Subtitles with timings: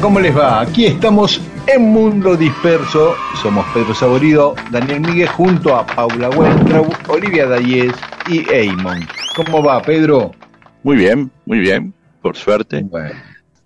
[0.00, 0.60] ¿Cómo les va?
[0.60, 3.14] Aquí estamos en Mundo Disperso.
[3.42, 7.92] Somos Pedro Saborido, Daniel Miguel, junto a Paula Wentraub, Olivia Dayes
[8.28, 9.06] y Eamon.
[9.36, 10.32] ¿Cómo va, Pedro?
[10.82, 12.82] Muy bien, muy bien, por suerte.
[12.82, 13.10] Bueno,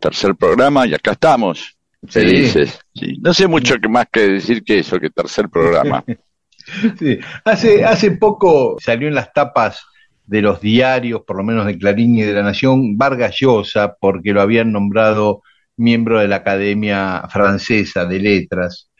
[0.01, 1.77] Tercer programa y acá estamos.
[2.07, 2.79] Felices.
[2.95, 3.19] Sí.
[3.23, 6.05] No sé mucho que más que decir que eso, que tercer programa.
[6.99, 7.19] sí.
[7.45, 9.85] Hace, hace poco salió en las tapas
[10.27, 14.33] de los diarios, por lo menos de Clarín y de La Nación, Vargas Llosa, porque
[14.33, 15.43] lo habían nombrado
[15.77, 18.91] miembro de la Academia Francesa de Letras.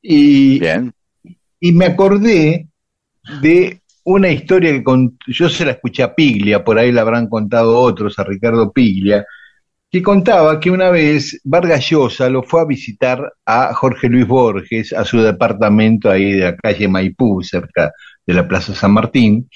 [0.00, 0.92] Y, Bien.
[1.60, 2.68] y me acordé
[3.40, 7.28] de una historia que cont- yo se la escuché a Piglia, por ahí la habrán
[7.28, 9.24] contado otros, a Ricardo Piglia,
[9.90, 14.92] que contaba que una vez Vargas Llosa lo fue a visitar a Jorge Luis Borges,
[14.92, 17.92] a su departamento ahí de la calle Maipú, cerca
[18.26, 19.48] de la Plaza San Martín,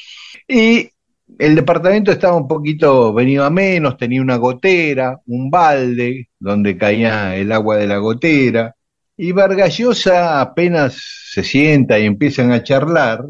[0.46, 0.90] y
[1.38, 7.36] el departamento estaba un poquito venido a menos, tenía una gotera, un balde donde caía
[7.36, 8.74] el agua de la gotera,
[9.16, 10.96] y Vargas Llosa apenas
[11.30, 13.24] se sienta y empiezan a charlar,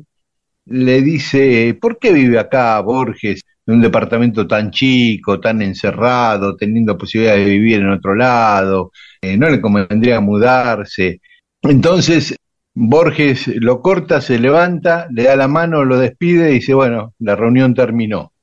[0.67, 6.99] le dice, ¿por qué vive acá Borges en un departamento tan chico, tan encerrado, teniendo
[6.99, 8.91] posibilidad de vivir en otro lado?
[9.21, 11.21] Eh, ¿no le convendría mudarse?
[11.63, 12.37] Entonces
[12.79, 17.35] Borges lo corta, se levanta, le da la mano, lo despide y dice, bueno, la
[17.35, 18.35] reunión terminó.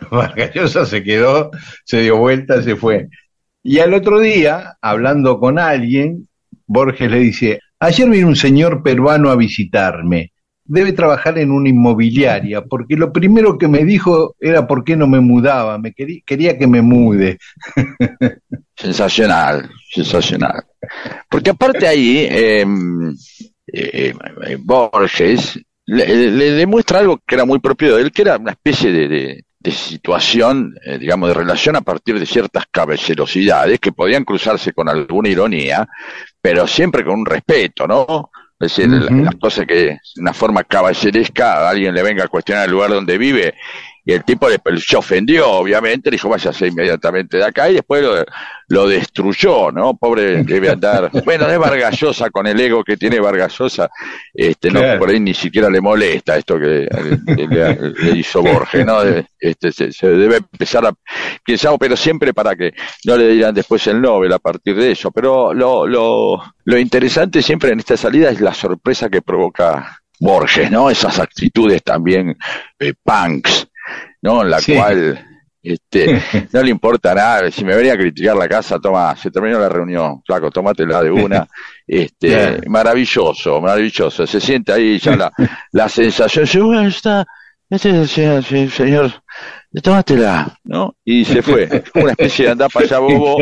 [0.10, 1.52] Vargas Llosa se quedó,
[1.84, 3.08] se dio vuelta, se fue.
[3.62, 6.28] Y al otro día, hablando con alguien,
[6.66, 10.32] Borges le dice, ayer vino un señor peruano a visitarme,
[10.64, 15.06] debe trabajar en una inmobiliaria, porque lo primero que me dijo era por qué no
[15.06, 17.38] me mudaba, me quería, que me mude.
[18.76, 20.64] Sensacional, sensacional.
[21.28, 22.64] Porque aparte ahí, eh,
[23.72, 24.14] eh,
[24.46, 28.52] eh, Borges le, le demuestra algo que era muy propio de él, que era una
[28.52, 33.90] especie de, de- de situación, eh, digamos, de relación a partir de ciertas caballerosidades que
[33.90, 35.88] podían cruzarse con alguna ironía,
[36.40, 38.30] pero siempre con un respeto, ¿no?
[38.60, 42.66] Es decir, las cosas que de una forma caballeresca a alguien le venga a cuestionar
[42.66, 43.54] el lugar donde vive
[44.08, 48.02] y el tipo le, se ofendió, obviamente, le dijo váyase inmediatamente de acá y después
[48.02, 48.24] lo,
[48.68, 49.98] lo destruyó, ¿no?
[49.98, 51.10] Pobre debe andar.
[51.26, 53.90] Bueno, es Vargallosa con el ego que tiene Vargallosa,
[54.32, 54.98] este, no, Claro.
[54.98, 59.00] por ahí ni siquiera le molesta esto que le, le- le hizo Borges, ¿no?
[59.38, 60.92] Este, se, se debe empezar a
[61.44, 62.72] pensar, pero siempre para que
[63.04, 65.10] no le digan después el Nobel a partir de eso.
[65.10, 70.68] Pero lo, lo, lo interesante siempre en esta salida es la sorpresa que provoca Borges,
[70.70, 70.90] ¿no?
[70.90, 72.36] Esas actitudes también
[72.80, 73.67] eh, punks,
[74.22, 74.42] ¿no?
[74.42, 74.74] En la Sí.
[74.74, 75.24] cual
[75.62, 76.20] este,
[76.52, 77.50] no le importa nada.
[77.50, 81.10] Si me venía a criticar la casa, toma, se terminó la reunión, flaco, tómatela de
[81.10, 81.46] una.
[81.90, 84.26] Este, maravilloso, maravilloso.
[84.26, 85.32] Se siente ahí ya la,
[85.72, 87.24] la sensación, dice, bueno, está,
[87.70, 89.12] este es el señor, señor,
[89.82, 90.94] tómatela, ¿no?
[91.02, 91.82] Y se fue.
[91.94, 93.38] Una especie de andar para allá bobo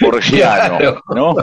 [0.00, 1.02] borgiano.
[1.14, 1.34] ¿no?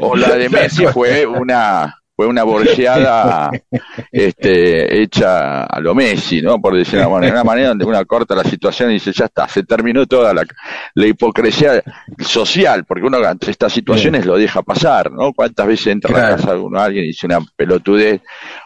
[0.00, 3.50] O la de Messi fue una fue una borgeada
[4.12, 6.60] este, hecha a lo Messi, ¿no?
[6.60, 9.62] Por decir de una manera, donde uno corta la situación y dice, ya está, se
[9.62, 10.44] terminó toda la,
[10.96, 11.82] la hipocresía
[12.18, 15.32] social, porque uno ante estas situaciones lo deja pasar, ¿no?
[15.32, 16.36] ¿Cuántas veces entra a la Claro.
[16.42, 18.20] casa de uno alguien y dice una pelotudez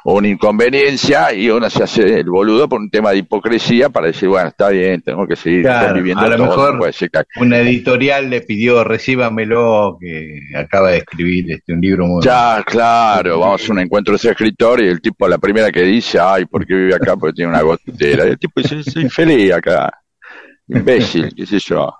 [0.06, 4.08] o una inconveniencia y uno se hace el boludo por un tema de hipocresía para
[4.08, 6.92] decir, bueno, está bien, tenemos que seguir Claro, conviviendo a lo todos, mejor- no puede
[6.92, 12.22] ser que Una editorial le pidió, recíbamelo, que acaba de escribir este, un libro muy
[12.22, 15.82] Ya, claro, vamos a un encuentro de ese escritor y el tipo, la primera que
[15.82, 17.16] dice, ay, ¿por qué vive acá?
[17.16, 18.26] Porque tiene una gotera.
[18.26, 19.90] Y el tipo dice, soy feliz acá.
[20.68, 21.92] Imbécil, qué sé yo.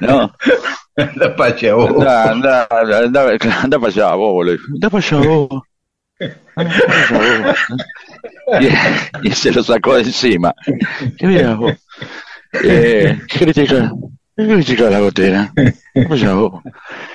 [0.00, 0.32] ¿No?
[0.96, 1.90] Anda para allá vos.
[2.06, 4.58] Anda, anda, anda, anda para allá vos, boludo.
[4.74, 5.62] Anda para allá vos.
[9.22, 10.52] Y, y se lo sacó de encima.
[11.16, 11.72] ¿Qué miras vos?
[12.64, 13.92] Eh, ¿Qué critica?
[14.36, 15.52] ¿Qué critica la gotera?
[15.94, 16.20] Vos.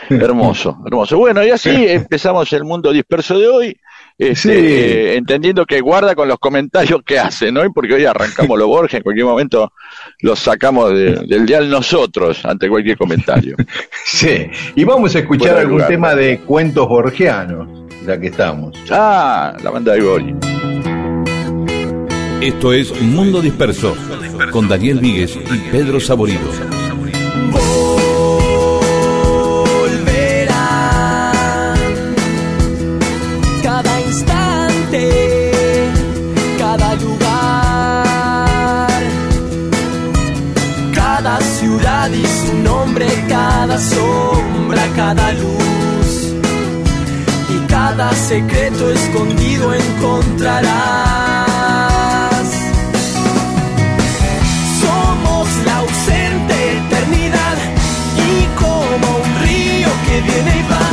[0.10, 1.18] Hermoso, hermoso.
[1.18, 3.78] Bueno, y así empezamos el mundo disperso de hoy.
[4.18, 4.50] Este, Sí.
[4.50, 7.62] eh, entendiendo que guarda con los comentarios que hace, ¿no?
[7.74, 9.74] Porque hoy arrancamos los Borges, en cualquier momento
[10.22, 13.58] los sacamos de- del dial nosotros ante cualquier comentario.
[14.06, 14.48] Sí.
[14.75, 15.90] Y vamos a escuchar algún lugar.
[15.90, 17.68] tema de cuentos borgianos,
[18.06, 18.74] ya que estamos.
[18.90, 20.36] Ah, la banda de Gori.
[22.42, 23.96] Esto es Mundo Disperso
[24.52, 26.42] con Daniel Víguez y Pedro Saborido.
[29.81, 30.46] volverán
[33.63, 35.90] cada instante,
[36.60, 38.90] cada lugar,
[40.94, 45.65] cada ciudad y su nombre, cada sombra, cada luz
[47.88, 50.66] cada secreto escondido encontrarás.
[54.82, 57.58] Somos la ausente eternidad
[58.28, 60.85] y como un río que viene y va,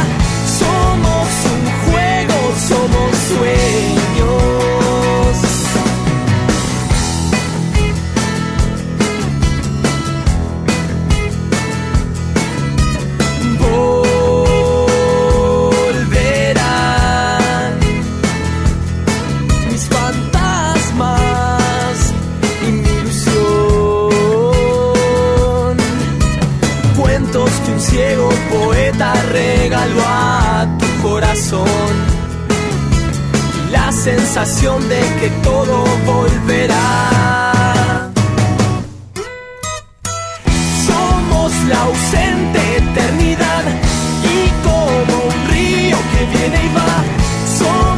[33.70, 36.80] la sensación de que todo volverá.
[40.86, 43.64] Somos la ausente eternidad
[44.34, 46.94] y como un río que viene y va,
[47.58, 47.91] somos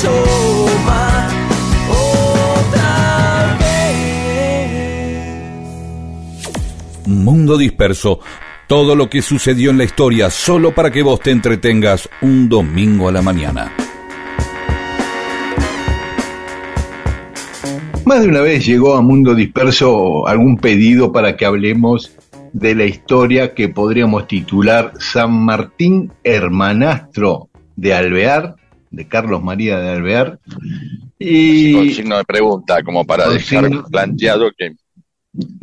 [0.00, 1.28] asoma
[1.90, 4.78] otra vez.
[7.06, 8.20] Mundo Disperso.
[8.66, 13.08] Todo lo que sucedió en la historia solo para que vos te entretengas un domingo
[13.08, 13.72] a la mañana.
[18.04, 22.16] Más de una vez llegó a Mundo Disperso algún pedido para que hablemos
[22.52, 28.54] de la historia que podríamos titular San Martín Hermanastro de Alvear,
[28.90, 30.38] de Carlos María de Alvear.
[30.46, 30.58] Con
[31.18, 34.72] Y signo de pregunta, como para Con dejar signo- planteado que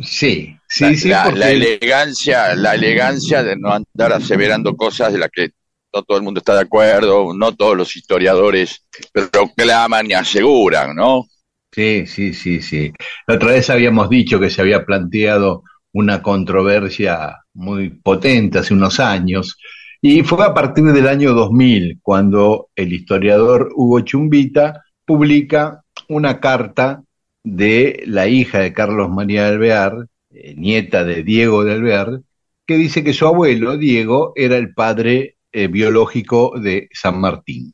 [0.00, 5.12] sí, sí, la, sí, la- porque la elegancia, la elegancia de no andar aseverando cosas
[5.12, 5.50] de las que
[5.94, 8.86] no todo el mundo está de acuerdo, no todos los historiadores
[9.32, 11.24] proclaman y aseguran, ¿no?
[11.72, 12.92] Sí, sí, sí, sí.
[13.26, 19.00] La otra vez habíamos dicho que se había planteado una controversia muy potente hace unos
[19.00, 19.56] años,
[20.00, 27.02] y fue a partir del año 2000 cuando el historiador Hugo Chumbita publica una carta
[27.42, 32.20] de la hija de Carlos María de Alvear, eh, nieta de Diego de Alvear,
[32.66, 37.72] que dice que su abuelo, Diego, era el padre eh, biológico de San Martín.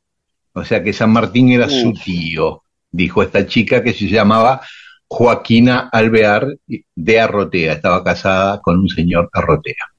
[0.53, 4.61] O sea que San Martín era su tío, dijo esta chica que se llamaba
[5.09, 6.57] Joaquina Alvear
[6.95, 9.94] de Arrotea, estaba casada con un señor Arrotea.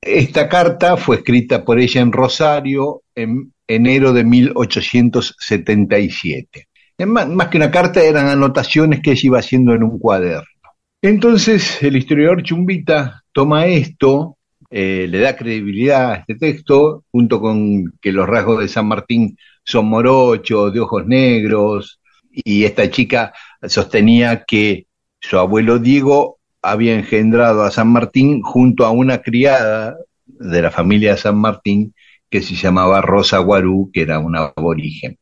[0.00, 6.68] Esta carta fue escrita por ella en Rosario en enero de 1877.
[6.96, 10.46] Es más, más que una carta, eran anotaciones que ella iba haciendo en un cuaderno.
[11.00, 14.36] Entonces, el historiador Chumbita toma esto,
[14.70, 19.36] eh, le da credibilidad a este texto, junto con que los rasgos de San Martín
[19.64, 22.00] son morochos, de ojos negros,
[22.32, 24.86] y esta chica sostenía que
[25.20, 29.96] su abuelo Diego había engendrado a San Martín junto a una criada
[30.26, 31.94] de la familia San Martín
[32.30, 35.16] que se llamaba Rosa Guarú, que era una aborigen.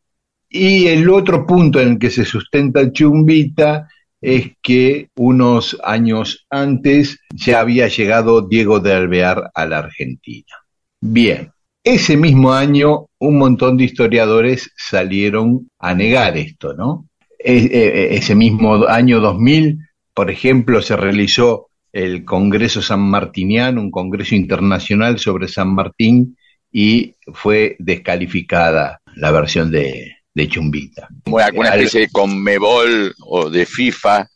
[0.48, 3.88] Y el otro punto en el que se sustenta Chumbita
[4.20, 10.54] es que unos años antes ya había llegado Diego de Alvear a la Argentina.
[11.00, 11.52] Bien,
[11.84, 17.08] ese mismo año un montón de historiadores salieron a negar esto, ¿no?
[17.38, 19.78] E- e- ese mismo año 2000,
[20.16, 26.38] por ejemplo, se realizó el Congreso San Martiniano, un congreso internacional sobre San Martín,
[26.72, 31.08] y fue descalificada la versión de, de Chumbita.
[31.24, 34.26] Como alguna Al- especie de conmebol o de FIFA,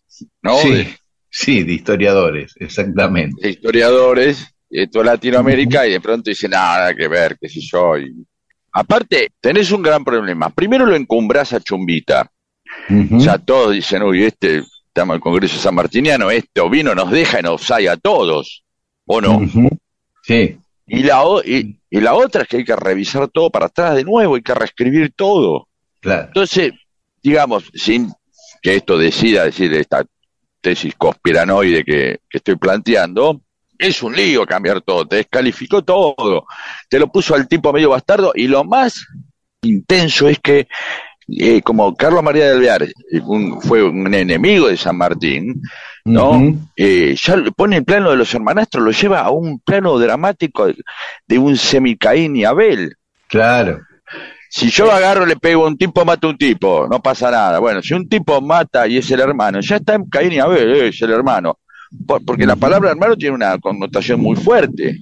[0.43, 0.57] ¿no?
[0.59, 0.89] Sí, De,
[1.31, 3.41] sí, de historiadores, exactamente.
[3.43, 7.97] de historiadores de toda Latinoamérica y de pronto dicen, nada que ver, qué sé yo.
[7.99, 8.27] y-
[8.73, 10.51] Aparte, tenés un gran problema.
[10.51, 12.31] Primero lo encumbrás a Chumbita.
[12.89, 13.19] Ujú.
[13.19, 17.39] Ya todos dicen, uy, este, estamos en el Congreso San Martiniano, este vino nos deja
[17.39, 18.65] en offside a todos,
[19.07, 19.41] ¿o no?
[20.23, 23.67] Sí, Y la, o- y, y la otra es que hay que revisar todo para
[23.67, 25.69] atrás de nuevo, hay que reescribir todo.
[26.01, 26.27] claro.
[26.27, 26.73] Entonces,
[27.23, 28.11] digamos, sin
[28.61, 30.05] que esto decida decir esta
[30.61, 33.41] tesis conspiranoide que, que estoy planteando,
[33.79, 36.45] es un lío cambiar todo, te descalificó todo,
[36.89, 39.07] te lo puso al tipo medio bastardo y lo más
[39.63, 40.67] intenso es que
[41.39, 42.93] eh, como Carlos María de Alvear eh,
[43.25, 45.61] un- fue un enemigo de San Martín,
[46.05, 46.33] ¿no?
[46.77, 50.77] Eh, ya pone el plano de los hermanastros, lo lleva a un plano dramático de,
[51.27, 52.95] de un semicaín y Abel.
[53.29, 53.81] Claro.
[54.49, 57.61] Si yo agarro, le pego a un tipo, mato a un tipo, no pasa nada.
[57.61, 60.75] Bueno, si un tipo mata y es el hermano, ya está en Caín y Abel,
[60.75, 61.59] eh, es el hermano.
[62.07, 64.99] Por- porque la palabra hermano tiene una connotación muy fuerte.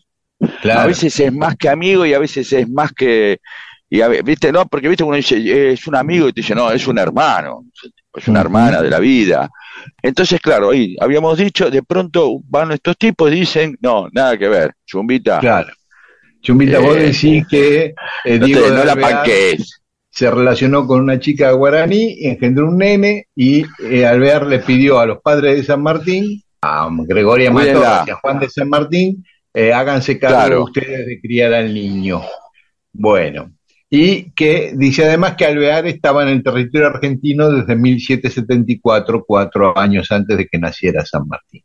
[0.61, 0.81] Claro.
[0.81, 3.39] A veces es más que amigo y a veces es más que.
[3.91, 4.53] Y a ¿Viste?
[4.53, 7.65] No, porque viste uno dice, es un amigo y te dice, no, es un hermano,
[8.15, 9.49] es una hermana de la vida.
[10.03, 14.49] Entonces, claro, ahí habíamos dicho, de pronto van estos tipos y dicen, no, nada que
[14.49, 15.73] ver, chumbita, Claro.
[16.41, 18.95] Chumbita, vos Eh, decís que eh, no, Diego te, no la
[20.11, 25.07] se relacionó con una chica guaraní, engendró un nene y eh, Alvear le pidió a
[25.07, 27.51] los padres de San Martín, a Gregoria.
[27.51, 30.65] Matorras y a Juan de San Martín, eh, háganse cargo Claro.
[30.65, 32.21] ustedes de criar al niño.
[32.93, 33.53] Bueno,
[33.91, 40.13] y que dice además que Alvear estaba en el territorio argentino desde 1774, cuatro años
[40.13, 41.63] antes de que naciera San Martín.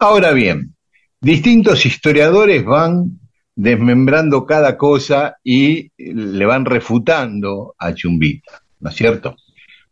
[0.00, 0.74] Ahora bien,
[1.20, 3.20] distintos historiadores van
[3.54, 9.36] desmembrando cada cosa y le van refutando a Chumbita, ¿no es cierto?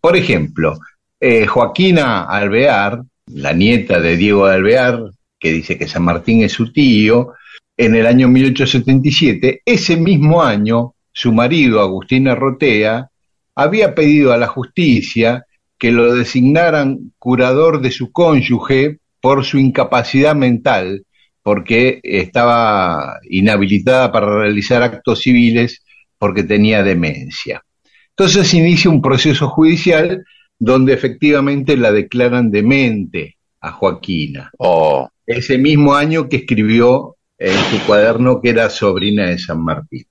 [0.00, 0.79] Por ejemplo,
[1.19, 6.53] eh, Joaquina Alvear, la nieta de Diego de Alvear, que dice que San Martín es
[6.53, 7.33] su tío,
[7.76, 13.08] en el año 1877, ese mismo año, su marido, Agustín Arrotea,
[13.54, 15.46] había pedido a la justicia
[15.78, 21.06] que lo designaran curador de su cónyuge por su incapacidad mental,
[21.42, 25.82] porque estaba inhabilitada para realizar actos civiles
[26.18, 27.62] porque tenía demencia.
[28.11, 30.23] Entonces inicia un proceso judicial
[30.58, 34.50] donde efectivamente la declaran demente a Joaquina.
[34.58, 40.04] Oh, Ese mismo año que escribió en su cuaderno que era sobrina de San Martín.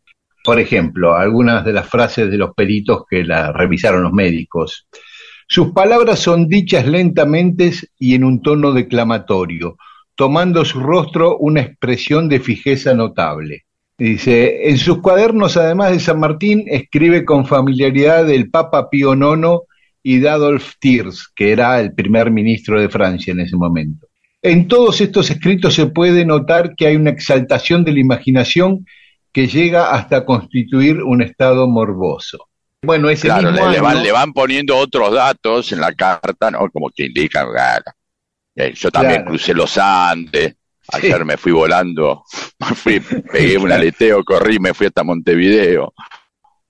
[0.46, 4.88] Por ejemplo, algunas de las frases de los peritos que la revisaron los médicos.
[5.48, 9.78] Sus palabras son dichas lentamente y en un tono declamatorio,
[10.14, 13.66] tomando su rostro una expresión de fijeza notable.
[13.98, 19.64] Dice, en sus cuadernos, además de San Martín, escribe con familiaridad del Papa Pío IX
[20.04, 24.06] y de Adolf Thiers, que era el primer ministro de Francia en ese momento.
[24.44, 28.86] En todos estos escritos se puede notar que hay una exaltación de la imaginación
[29.36, 32.48] que llega hasta constituir un estado morboso.
[32.82, 35.92] Bueno, ese claro, le, mismo le van, año- le van poniendo otros datos en la
[35.94, 36.70] carta, ¿no?
[36.72, 37.50] Como que indican.
[38.56, 39.32] Eh, yo también Claro.
[39.32, 40.89] crucé los Andes, Sí.
[41.08, 42.24] ayer me fui volando,
[42.60, 45.94] me fui, pegué un aleteo, corrí, me fui hasta Montevideo.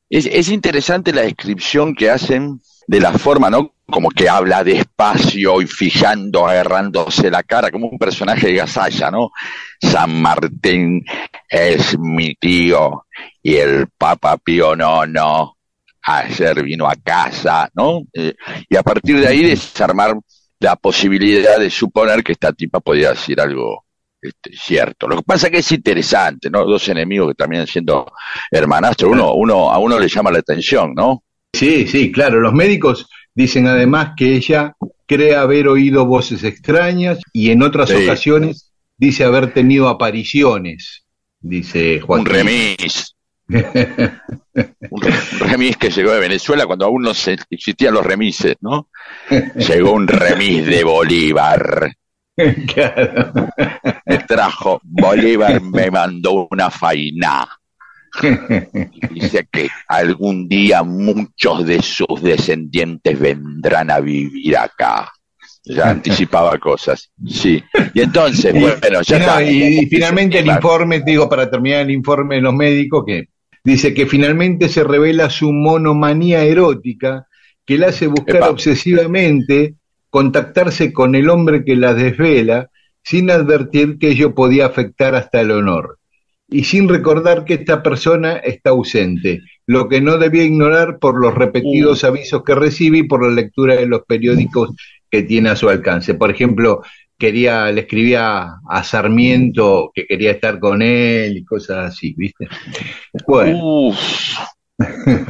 [0.09, 3.73] Es, es interesante la descripción que hacen de la forma, ¿no?
[3.87, 9.31] Como que habla despacio y fijando, agarrándose la cara, como un personaje de Gasalla, ¿no?
[9.79, 11.03] San Martín
[11.49, 13.05] es mi tío
[13.41, 15.55] y el Papa Pío no,
[16.01, 18.01] ayer vino a casa, ¿no?
[18.13, 18.33] Eh,
[18.69, 20.15] y a partir de ahí desarmar
[20.59, 23.85] la posibilidad de suponer que esta tipa podía decir algo
[24.21, 25.07] este, cierto.
[25.07, 26.65] Lo que pasa que es interesante, ¿no?
[26.65, 28.11] Dos enemigos que también siendo
[28.49, 31.24] hermanastros, uno, uno, a uno le llama la atención, ¿no?
[31.55, 32.39] Sí, sí, claro.
[32.39, 34.73] Los médicos dicen además que ella
[35.05, 38.03] cree haber oído voces extrañas y en otras Sí.
[38.03, 41.05] ocasiones dice haber tenido apariciones,
[41.39, 42.27] dice Joaquín.
[42.27, 43.15] Un remis.
[43.47, 48.55] Un re- un remis que llegó de Venezuela cuando aún no se existían los remises,
[48.61, 48.89] ¿no?
[49.55, 51.91] Llegó un remis de Bolívar.
[52.73, 53.31] Claro.
[54.05, 57.47] Me trajo Bolívar, me mandó una faina.
[59.11, 65.11] Dice que algún día muchos de sus descendientes vendrán a vivir acá.
[65.67, 67.09] Ya anticipaba cosas.
[67.27, 67.63] Sí.
[67.93, 69.43] Y entonces, bueno, ya No, está.
[69.43, 73.29] y, y finalmente el informe, digo, para terminar el informe de los médicos, que
[73.63, 77.25] dice que finalmente se revela su monomanía erótica,
[77.65, 78.49] que la hace buscar Epa.
[78.51, 79.73] obsesivamente
[80.11, 82.69] contactarse con el hombre que la desvela,
[83.03, 85.97] sin advertir que ello podía afectar hasta el honor,
[86.47, 91.33] y sin recordar que esta persona está ausente, lo que no debía ignorar por los
[91.33, 94.71] repetidos avisos que recibe y por la lectura de los periódicos
[95.09, 96.13] que tiene a su alcance.
[96.13, 96.83] Por ejemplo,
[97.17, 102.47] quería, le escribía a Sarmiento que quería estar con él y cosas así, ¿viste?
[103.27, 103.91] Bueno.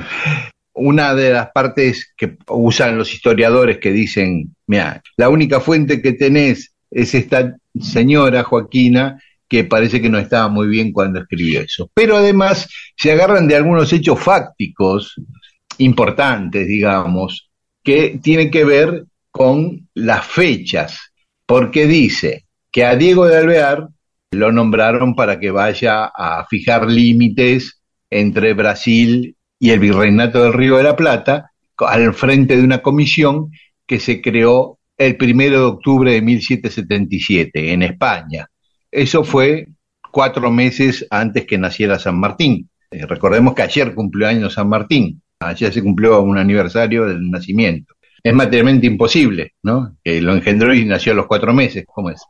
[0.77, 6.12] Una de las partes que usan los historiadores que dicen, mira, la única fuente que
[6.12, 9.17] tenés es esta señora Joaquina
[9.48, 11.90] que parece que no estaba muy bien cuando escribió eso.
[11.94, 15.16] Pero además se agarran de algunos hechos fácticos
[15.78, 17.50] importantes, digamos,
[17.84, 21.12] que tienen que ver con las fechas,
[21.46, 23.88] porque dice que a Diego de Alvear
[24.32, 30.78] lo nombraron para que vaya a fijar límites entre Brasil y el Virreinato del Río
[30.78, 33.52] de la Plata, al frente de una comisión
[33.86, 38.50] que se creó el primero de octubre de 1777 en España.
[38.96, 39.68] Eso fue
[40.10, 42.70] cuatro meses antes que naciera San Martín.
[42.90, 47.94] Eh, recordemos que ayer cumplió años San Martín, ayer se cumplió un aniversario del nacimiento.
[48.24, 49.98] Es materialmente imposible, ¿no?
[50.02, 52.22] Que lo engendró y nació a los cuatro meses, ¿cómo es?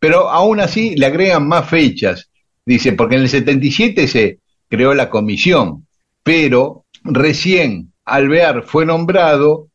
[0.00, 2.28] Pero aún así le agregan más fechas.
[2.66, 5.86] Dice, porque en el 77 se creó la comisión,
[6.24, 9.68] pero recién Alvear fue nombrado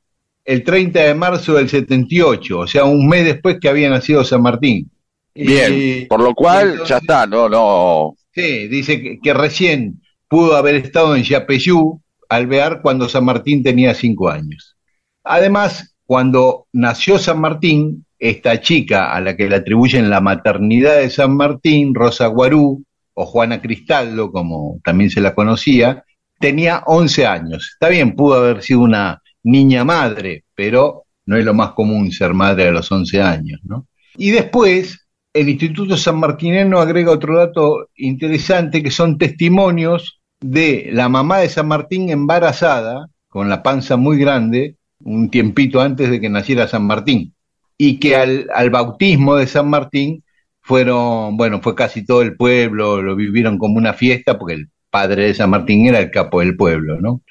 [0.44, 4.42] el 30 de marzo del 78, o sea, un mes después que había nacido San
[4.42, 4.92] Martín.
[5.36, 8.16] Bien, por lo cual entonces- ya está, no, no.
[8.32, 13.94] Sí, dice que, que recién pudo haber estado en Yapeyú, Alvear, cuando San Martín tenía
[13.94, 14.76] cinco años.
[15.24, 21.10] Además, cuando nació San Martín, esta chica a la que le atribuyen la maternidad de
[21.10, 26.04] San Martín, Rosa Guarú, o Juana Cristaldo, como también se la conocía,
[26.40, 27.70] tenía 11 años.
[27.74, 32.34] Está bien, pudo haber sido una niña madre, pero no es lo más común ser
[32.34, 33.88] madre a los 11 años, ¿no?
[34.18, 35.03] Y después,
[35.34, 41.50] el Instituto San Martineno agrega otro dato interesante, que son testimonios de la mamá de
[41.50, 46.86] San Martín embarazada, con la panza muy grande, un tiempito antes de que naciera San
[46.86, 47.34] Martín,
[47.78, 50.24] y que al, al bautismo de San Martín
[50.62, 55.26] fueron, bueno, fue casi todo el pueblo, lo vivieron como una fiesta, porque el padre
[55.26, 57.22] de San Martín era el capo del pueblo, ¿no?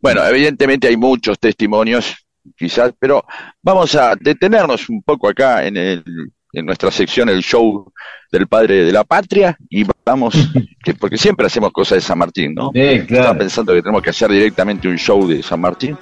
[0.00, 2.14] Bueno, evidentemente hay muchos testimonios,
[2.56, 3.24] quizás, pero
[3.62, 6.04] vamos a detenernos un poco acá en, el,
[6.54, 7.92] en nuestra sección, el show
[8.30, 10.34] del padre de la patria, y vamos,
[10.84, 12.70] que, porque siempre hacemos cosas de San Martín, ¿no?
[12.74, 15.96] Estaba pensando que tenemos que hacer directamente un show de San Martín,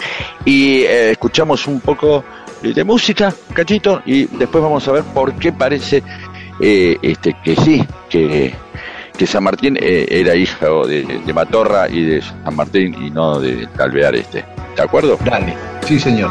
[0.44, 2.24] y eh, escuchamos un poco
[2.62, 6.02] de música, cachito, y después vamos a ver por qué parece
[6.60, 8.54] eh, este, que sí, que,
[9.16, 13.40] que San Martín eh, era hijo de, de Matorra y de San Martín y no
[13.40, 14.44] de Alvear este.
[14.76, 15.18] ¿De acuerdo?
[15.24, 15.54] Dale,
[15.86, 16.30] sí señor.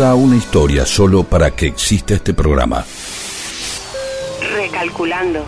[0.00, 2.82] Toda una historia solo para que exista este programa.
[4.54, 5.44] Recalculando.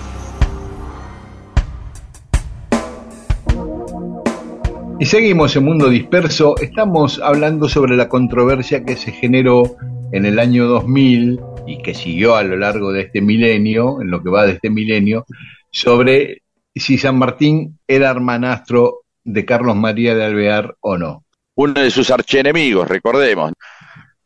[5.00, 6.58] Y seguimos en Mundo Disperso.
[6.60, 9.76] Estamos hablando sobre la controversia que se generó
[10.12, 14.22] en el año 2000 y que siguió a lo largo de este milenio, en lo
[14.22, 15.24] que va de este milenio,
[15.70, 16.42] sobre
[16.74, 21.24] si San Martín era hermanastro de Carlos María de Alvear o no.
[21.54, 23.52] Uno de sus archienemigos, recordemos.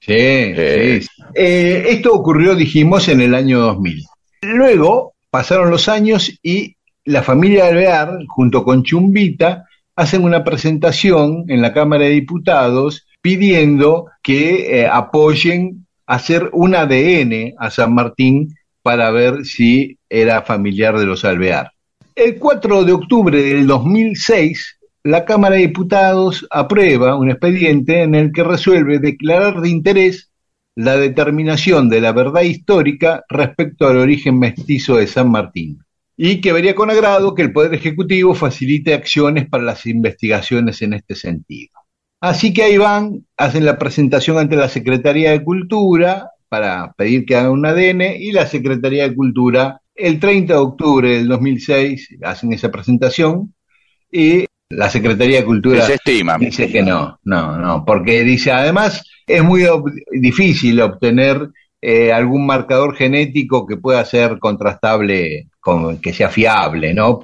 [0.07, 1.09] Sí, sí.
[1.35, 4.05] Eh, esto ocurrió, dijimos, en el año 2000.
[4.43, 9.65] Luego pasaron los años y la familia Alvear, junto con Chumbita,
[9.97, 17.55] hacen una presentación en la Cámara de Diputados pidiendo que eh, apoyen hacer un ADN
[17.59, 21.73] a San Martín para ver si era familiar de los Alvear.
[22.15, 28.33] El 4 de octubre del 2006, la Cámara de Diputados aprueba un expediente en el
[28.33, 30.33] que resuelve declarar de interés
[30.75, 35.79] la determinación de la verdad histórica respecto al origen mestizo de San Martín
[36.17, 40.95] y que vería con agrado que el Poder Ejecutivo facilite acciones para las investigaciones en
[40.95, 41.71] este sentido.
[42.21, 47.37] Así que ahí van, hacen la presentación ante la Secretaría de Cultura para pedir que
[47.37, 52.53] haga un ADN y la Secretaría de Cultura el 30 de octubre del 2006 hacen
[52.53, 53.55] esa presentación
[54.11, 55.87] y la Secretaría de Cultura
[56.39, 59.65] dice que no, no, no, porque dice además es muy
[60.11, 61.51] difícil obtener
[61.81, 65.49] eh, algún marcador genético que pueda ser contrastable
[66.01, 67.19] que sea fiable, ¿no?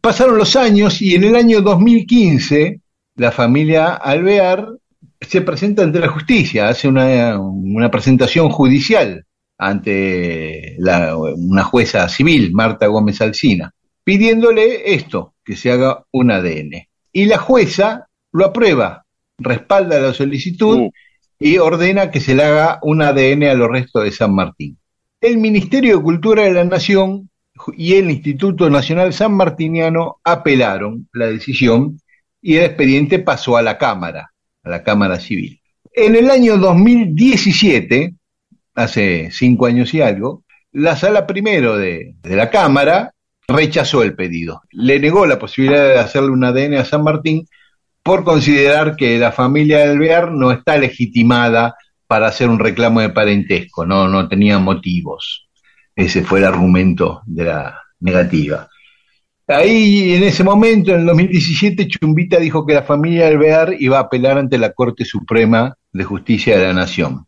[0.00, 2.80] Pasaron los años y en el año 2015
[3.16, 4.68] la familia Alvear
[5.20, 7.38] se presenta ante la justicia, hace una,
[7.90, 9.24] presentación judicial
[9.58, 10.76] ante
[11.36, 16.88] una jueza civil, Marta Gómez Alcina, pidiéndole esto, que se haga un ADN.
[17.12, 19.04] Y la jueza lo aprueba,
[19.38, 20.92] respalda la solicitud uh.
[21.38, 24.78] y ordena que se le haga un ADN a los restos de San Martín.
[25.20, 27.30] El Ministerio de Cultura de la Nación
[27.76, 32.00] y el Instituto Nacional San Martiniano apelaron la decisión
[32.40, 34.32] y el expediente pasó a la Cámara,
[34.64, 35.60] a la Cámara Civil.
[35.92, 38.14] En el año 2017,
[38.74, 43.11] hace cinco años y algo, la sala primero de, de la Cámara
[43.48, 44.62] rechazó el pedido.
[44.70, 47.46] Le negó la posibilidad de hacerle un ADN a San Martín
[48.02, 51.76] por considerar que la familia de Alvear no está legitimada
[52.06, 55.48] para hacer un reclamo de parentesco, no, no tenía motivos.
[55.94, 58.68] Ese fue el argumento de la negativa.
[59.46, 64.02] Ahí, en ese momento, en el 2017, Chumbita dijo que la familia Alvear iba a
[64.02, 67.26] apelar ante la Corte Suprema de Justicia de la Nación.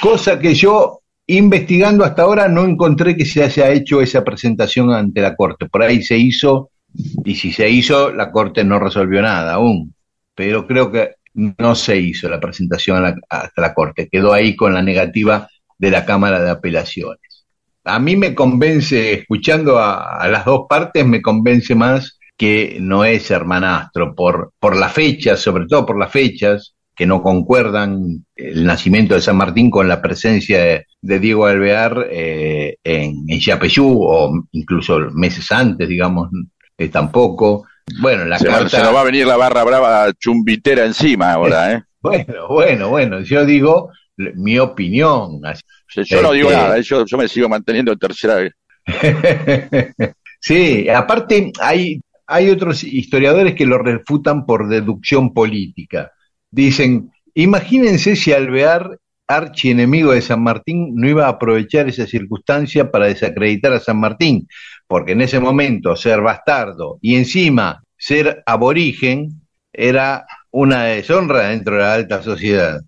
[0.00, 5.20] Cosa que yo, investigando hasta ahora, no encontré que se haya hecho esa presentación ante
[5.20, 5.66] la Corte.
[5.66, 6.70] Por ahí se hizo,
[7.24, 9.94] y si se hizo, la Corte no resolvió nada aún.
[10.34, 14.08] Pero creo que no se hizo la presentación hasta la Corte.
[14.10, 17.26] Quedó ahí con la negativa de la Cámara de Apelaciones
[17.86, 23.30] a mí me convence, escuchando a, las dos partes, me convence más que no es
[23.30, 29.14] hermanastro, por, por las fechas, sobre todo por las fechas, que no concuerdan el nacimiento
[29.14, 34.98] de San Martín con la presencia de, Diego Alvear eh, en, en Yapeyú, o incluso
[35.12, 36.30] meses antes, digamos,
[36.76, 37.66] eh, tampoco.
[38.00, 38.68] Bueno, la se, carta...
[38.68, 41.82] se nos va a venir la barra brava chumbitera encima ahora, ¿eh?
[42.00, 45.40] bueno, bueno, bueno, yo digo mi opinión.
[45.94, 48.52] Yo no digo este, nada, yo, me sigo manteniendo en tercera vez.
[50.40, 56.12] sí, aparte hay, hay otros historiadores que lo refutan por deducción política.
[56.50, 63.06] Dicen, imagínense si Alvear, archienemigo de San Martín, no iba a aprovechar esa circunstancia para
[63.06, 64.48] desacreditar a San Martín,
[64.86, 69.40] porque en ese momento ser bastardo y encima ser aborigen
[69.72, 72.80] era una deshonra dentro de la alta sociedad.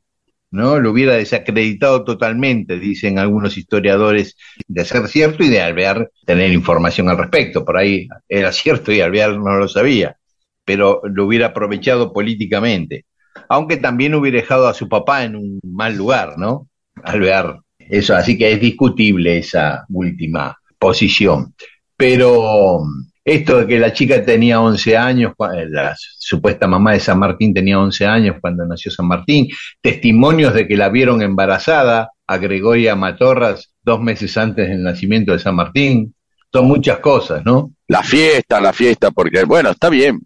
[0.51, 0.79] ¿no?
[0.79, 7.09] Lo hubiera desacreditado totalmente, dicen algunos historiadores, de ser cierto y de Alvear tener información
[7.09, 7.65] al respecto.
[7.65, 10.17] Por ahí era cierto y Alvear no lo sabía,
[10.65, 13.05] pero lo hubiera aprovechado políticamente.
[13.49, 16.69] Aunque también hubiera dejado a su papá en un mal lugar, ¿no?
[17.03, 17.61] Alvear.
[17.79, 21.55] Eso, así que es discutible esa última posición.
[21.97, 22.83] Pero
[23.25, 25.33] esto de que la chica tenía 11 años,
[25.69, 29.49] la supuesta mamá de San Martín tenía 11 años cuando nació San Martín,
[29.81, 35.39] testimonios de que la vieron embarazada a Gregoria Matorras dos meses antes del nacimiento de
[35.39, 36.15] San Martín,
[36.53, 37.73] son muchas cosas, ¿no?
[37.89, 40.21] La fiesta, la fiesta, porque bueno, está bien.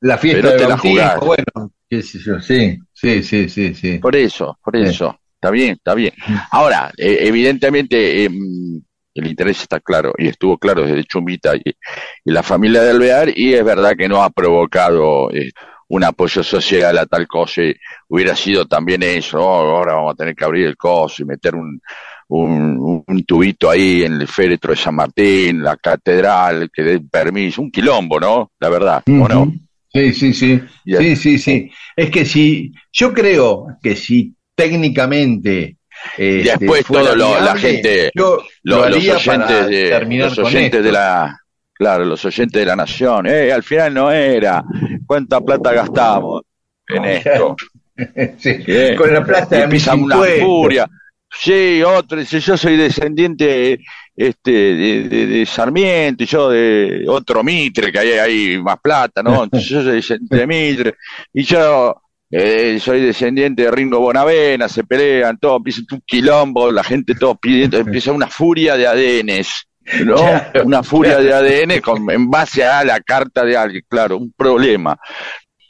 [0.00, 3.98] La fiesta de la bueno, qué sé yo, sí, sí, sí, sí, sí.
[3.98, 6.12] Por eso, por eso, está bien, está bien.
[6.52, 8.80] Ahora, eh, evidentemente, em,
[9.12, 11.62] el interés está claro y estuvo claro desde Chumita y,
[12.24, 15.50] la familia de Alvear y es verdad que no ha provocado eh,
[15.88, 17.74] un apoyo social a tal cosa y
[18.08, 21.56] hubiera sido también eso, oh, ahora vamos a tener que abrir el coso y meter
[21.56, 21.80] un,
[22.28, 27.72] un, tubito ahí en el féretro de San Martín, la catedral, que dé permiso, un
[27.72, 28.52] quilombo, ¿no?
[28.60, 29.52] La verdad, ¿o no?
[29.92, 30.60] Sí, sí, sí.
[30.84, 31.70] Y- Sí, sí, sí.
[31.96, 35.76] Es que si, yo creo que si técnicamente.
[36.16, 40.92] este, Después lo- la gente, yo Lo- lo los oyentes, de, los con oyentes de
[40.92, 41.36] la
[41.74, 44.62] claro los oyentes de la nación eh, al final no era
[45.06, 46.42] cuánta plata gastamos
[46.88, 47.56] en esto
[48.38, 48.94] Sí, ¿Qué?
[48.96, 50.86] Con la plata de mis una furia
[51.30, 53.78] sí otro dice yo soy descendiente
[54.28, 59.22] este de, de- de Sarmiento y yo de otro Mitre que hay ahí más plata
[59.22, 60.94] no Entonces, yo soy descendiente de Mitre
[61.32, 61.94] y yo
[62.30, 67.34] eh, soy descendiente de Ringo Bonavena, se pelean, todo, empieza un quilombo, la gente todo
[67.34, 69.66] pidiendo, empieza una furia de ADNs,
[70.04, 70.14] ¿no?
[70.64, 74.96] Una furia de ADN con, en base a la carta de alguien, claro, un problema.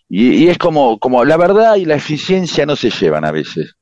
[0.06, 3.76] Y, y es como, como la verdad y la eficiencia no se llevan a veces,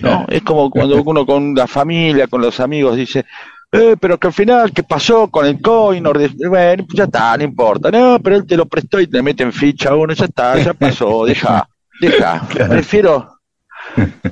[0.00, 0.24] ¿no?
[0.30, 3.26] Es como cuando uno con la familia, con los amigos dice,
[3.72, 6.02] eh, pero que al final, ¿qué pasó con el coin?
[6.48, 7.90] Bueno, ya está, no importa.
[7.90, 10.74] No, pero él te lo prestó y te meten ficha a uno, ya está, ya
[10.74, 11.68] pasó, deja,
[12.00, 12.48] deja.
[12.68, 13.38] Prefiero,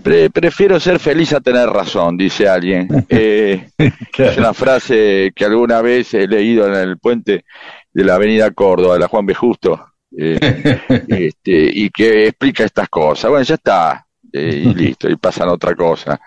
[0.03, 2.88] pre- prefiero ser feliz a tener razón, dice alguien.
[3.09, 7.44] Eh, es una frase que alguna vez he leído en el puente
[7.92, 9.35] de la Avenida Córdoba, de la Juan B.
[9.35, 10.38] Justo, eh,
[11.09, 13.31] este, y que explica estas cosas.
[13.31, 16.18] Bueno, ya está, eh, y listo, y pasan otra cosa.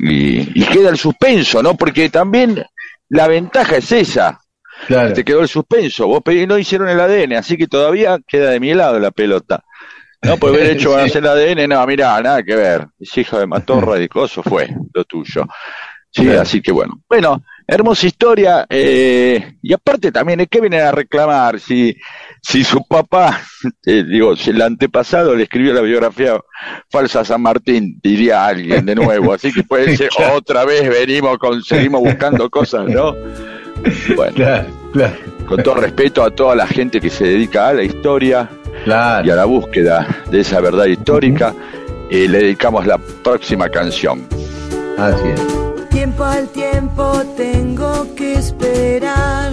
[0.00, 1.74] Y, y queda el suspenso, ¿no?
[1.76, 2.64] Porque también
[3.08, 4.38] la ventaja es esa,
[4.86, 5.12] Claro.
[5.12, 6.06] te quedó el suspenso.
[6.08, 9.62] Vos pedí, no hicieron el ADN, así que todavía queda de mi lado la pelota.
[10.22, 11.00] No, por haber hecho Sí.
[11.10, 12.86] hacer el ADN, no, mirá, nada que ver.
[12.98, 15.46] Es hija de Matorra y coso fue lo tuyo.
[16.10, 16.40] Sí, Claro.
[16.42, 17.00] así que bueno.
[17.08, 18.66] Bueno, hermosa historia.
[18.68, 20.46] eh, y aparte también, ¿eh?
[20.46, 21.58] ¿qué vienen a reclamar?
[21.60, 21.96] Si,
[22.42, 23.40] si su papá,
[23.86, 26.38] eh, digo, si el antepasado le escribió la biografía
[26.90, 29.32] falsa a San Martín, diría alguien de nuevo.
[29.32, 30.34] Así que puede ser, Claro.
[30.36, 33.14] otra vez venimos, con, seguimos buscando cosas, ¿no?
[34.14, 37.82] Bueno Claro, claro, con todo respeto a toda la gente que se dedica a la
[37.82, 38.48] historia
[38.84, 39.26] claro.
[39.26, 41.52] y a la búsqueda de esa verdad histórica,
[42.08, 44.24] eh, le dedicamos la próxima canción.
[44.98, 45.88] Así es.
[45.88, 49.52] Tiempo al tiempo tengo que esperar.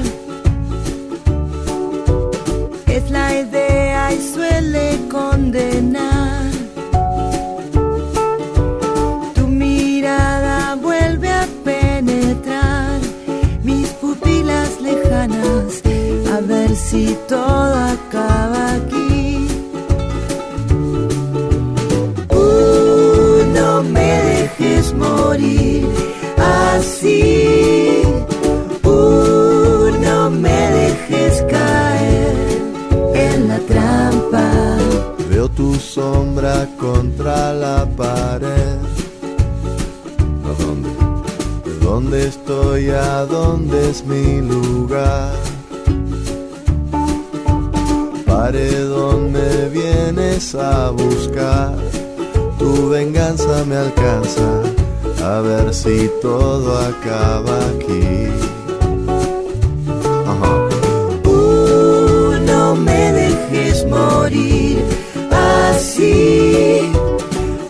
[4.19, 6.51] Suele condenar.
[9.35, 12.99] Tu mirada vuelve a penetrar
[13.63, 15.81] mis pupilas lejanas.
[16.33, 19.47] A ver si todo acaba aquí.
[23.53, 25.87] No me dejes morir
[26.37, 28.01] así.
[28.83, 32.35] Uh, no me dejes caer
[33.15, 34.08] en la trampa.
[35.29, 38.77] Veo tu sombra contra la pared.
[40.45, 40.89] ¿A dónde?
[41.81, 42.89] ¿Dónde estoy?
[42.89, 45.33] ¿A dónde es mi lugar?
[48.25, 51.75] Paredón me vienes a buscar.
[52.57, 54.61] Tu venganza me alcanza.
[55.23, 58.48] A ver si todo acaba aquí.
[63.89, 64.83] Morir
[65.31, 66.91] así.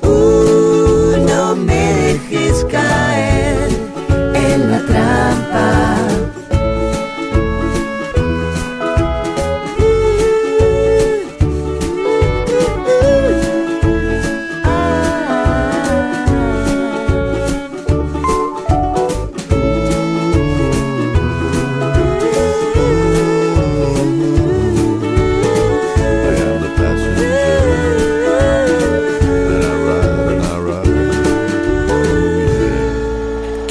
[0.04, 3.70] Uh, no me dejes caer
[4.36, 6.19] en la trampa.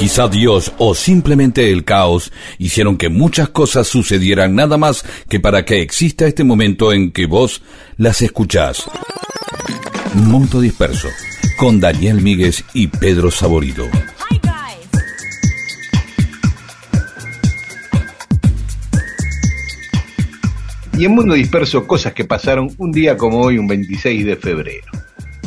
[0.09, 5.65] Quizá Dios o simplemente el caos hicieron que muchas cosas sucedieran nada más que para
[5.65, 7.61] que exista este momento en que vos
[7.95, 8.89] las escuchás.
[10.15, 11.09] Mundo Disperso,
[11.59, 13.85] con Daniel Míguez y Pedro Saborido.
[20.97, 24.87] Y en Mundo Disperso, cosas que pasaron un día como hoy, un 26 de febrero.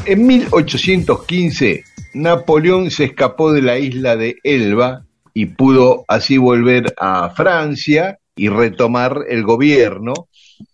[0.06, 7.30] En 1815, Napoleón se escapó de la isla de Elba y pudo así volver a
[7.30, 10.12] Francia y retomar el gobierno,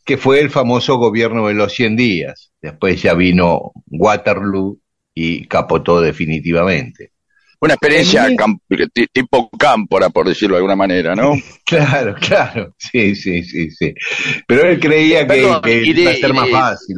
[0.05, 2.53] que fue el famoso gobierno de los 100 días.
[2.61, 4.79] Después ya vino Waterloo
[5.15, 7.13] y capotó definitivamente.
[7.61, 8.63] Una experiencia camp-
[9.13, 11.33] tipo cámpora, por decirlo de alguna manera, ¿no?
[11.65, 13.93] Claro, claro, sí, sí, sí, sí.
[14.47, 15.43] Pero él creía que,
[15.85, 16.97] iba a ser más de- fácil.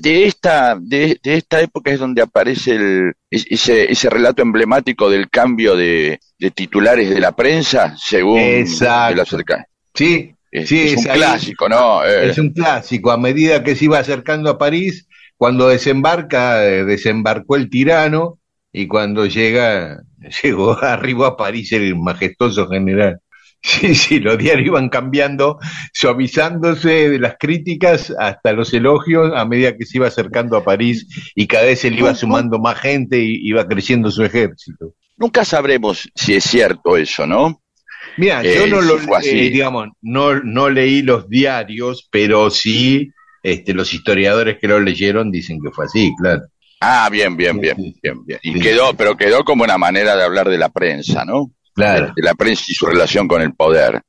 [0.00, 5.10] De esta, de, de esta época es donde aparece el, es- ese, ese relato emblemático
[5.10, 9.14] del cambio de, de titulares de la prensa según Exacto.
[9.14, 12.04] el acerca- Sí, Es, Sí, es es un ahí- clásico, ¿no?
[12.04, 13.10] Eh, Es un clásico.
[13.12, 18.38] A medida que se iba acercando a París, cuando desembarca, eh, desembarcó el tirano
[18.72, 20.02] y cuando llega,
[20.42, 23.20] llegó, arribó a París el majestuoso general.
[23.62, 25.58] Sí, sí, los diarios iban cambiando,
[25.92, 31.06] suavizándose de las críticas hasta los elogios a medida que se iba acercando a París
[31.34, 34.94] y cada vez se le iba sumando más gente y iba creciendo su ejército.
[35.16, 37.62] nunca sabremos si es cierto eso, ¿no?
[38.16, 43.10] Mira, Eh, yo no si lo, eh, digamos, no, no leí los diarios, pero sí,
[43.42, 46.42] este, los historiadores que lo leyeron dicen que fue así, claro.
[46.80, 48.40] Ah, bien, bien, bien, bien, bien.
[48.42, 51.50] Y quedó, pero quedó como una manera de hablar de la prensa, ¿no?
[51.80, 52.12] Claro.
[52.16, 54.00] De la prensa y su relación con el poder.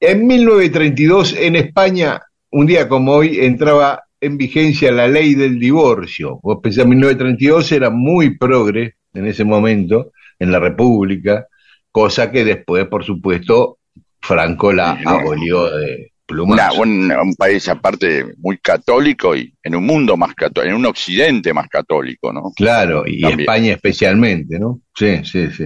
[0.00, 6.38] En 1932, en España, un día como hoy, entraba en vigencia la ley del divorcio.
[6.42, 11.46] Vos pensás, 1932 era muy progre en ese momento, en la República,
[11.90, 13.78] cosa que después, por supuesto,
[14.20, 16.82] Franco la abolió de Una- plumazo.
[16.82, 21.52] un, un país aparte muy católico y en un mundo más católico, en un occidente
[21.54, 22.52] más católico, ¿no?
[22.54, 23.40] Claro, y También.
[23.40, 24.80] España especialmente, ¿no?
[24.94, 25.64] Sí, sí, sí.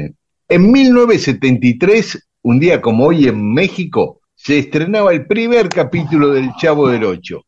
[0.48, 6.88] En 1973, un día como hoy en México, se estrenaba el primer capítulo del Chavo
[6.88, 7.44] del Ocho.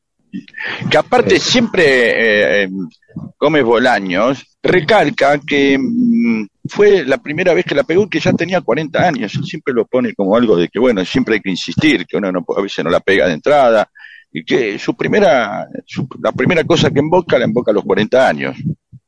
[0.90, 2.68] Que aparte siempre eh,
[3.38, 8.60] Gómez Bolaños recalca que mm, fue la primera vez que la pegó que ya tenía
[8.60, 9.34] 40 años.
[9.36, 12.32] Él siempre lo pone como algo de que, bueno, siempre hay que insistir, que uno
[12.32, 13.88] no, a veces no la pega de entrada
[14.32, 18.28] y que su primera, su- la primera cosa que invoca la invoca a los 40
[18.28, 18.56] años.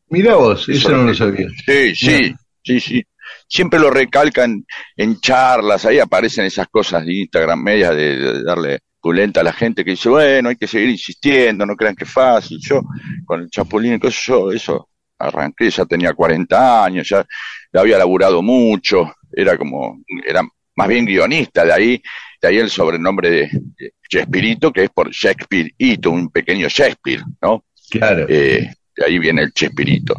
[0.09, 1.49] Mirá vos, Eso eso no lo sabía.
[1.66, 3.05] Sí, sí, sí, sí.
[3.48, 4.64] Siempre lo recalcan
[4.96, 9.52] en charlas, ahí aparecen esas cosas de Instagram medias de, de darle pulenta a la
[9.52, 12.59] gente que dice, bueno, hay que seguir insistiendo, no crean que es fácil.
[12.61, 12.82] Yo,
[13.24, 17.24] con el Chapulín y cosas, yo eso arranqué, ya tenía 40 años, ya
[17.72, 20.42] la había laburado mucho, era como, era
[20.74, 22.02] más bien guionista, de ahí,
[22.42, 27.22] de ahí el sobrenombre de, de Chespirito, que es por Shakespeare Ito, un pequeño Shakespeare,
[27.40, 27.64] ¿no?
[27.90, 28.26] Claro.
[28.28, 30.16] Eh, de ahí viene el Chespirito,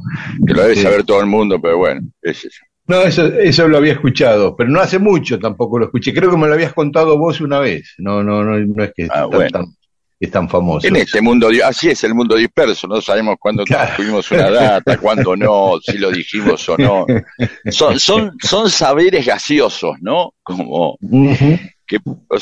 [0.47, 0.83] que lo debe Sí.
[0.83, 2.59] saber todo el mundo, pero bueno, es eso.
[2.87, 6.13] No, eso, eso lo había escuchado, pero no hace mucho tampoco lo escuché.
[6.13, 7.93] Creo que me lo habías contado vos una vez.
[7.97, 9.49] No, no, no, no es que Ah, tan- bueno.
[9.51, 9.65] tan-
[10.19, 10.87] es tan famoso.
[10.87, 13.93] En este mundo, así es el mundo disperso, no sabemos cuándo Claro.
[13.97, 17.05] tuvimos una data, cuándo no, si lo dijimos o no.
[17.69, 20.33] Son, son, son saberes gaseosos, ¿no?
[20.41, 20.97] Como
[21.85, 21.99] que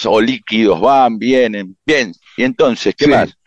[0.08, 2.14] o, líquidos van, vienen, bien.
[2.38, 3.12] Y entonces, ¿qué Sí.
[3.12, 3.38] más?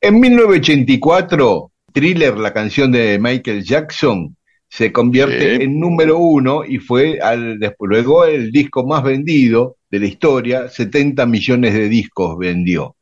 [0.00, 4.36] En 1984, Thriller, la canción de Michael Jackson,
[4.68, 5.62] se convierte Sí.
[5.64, 10.68] en número uno y fue al, después, luego el disco más vendido de la historia,
[10.68, 12.96] 70 millones de discos vendió.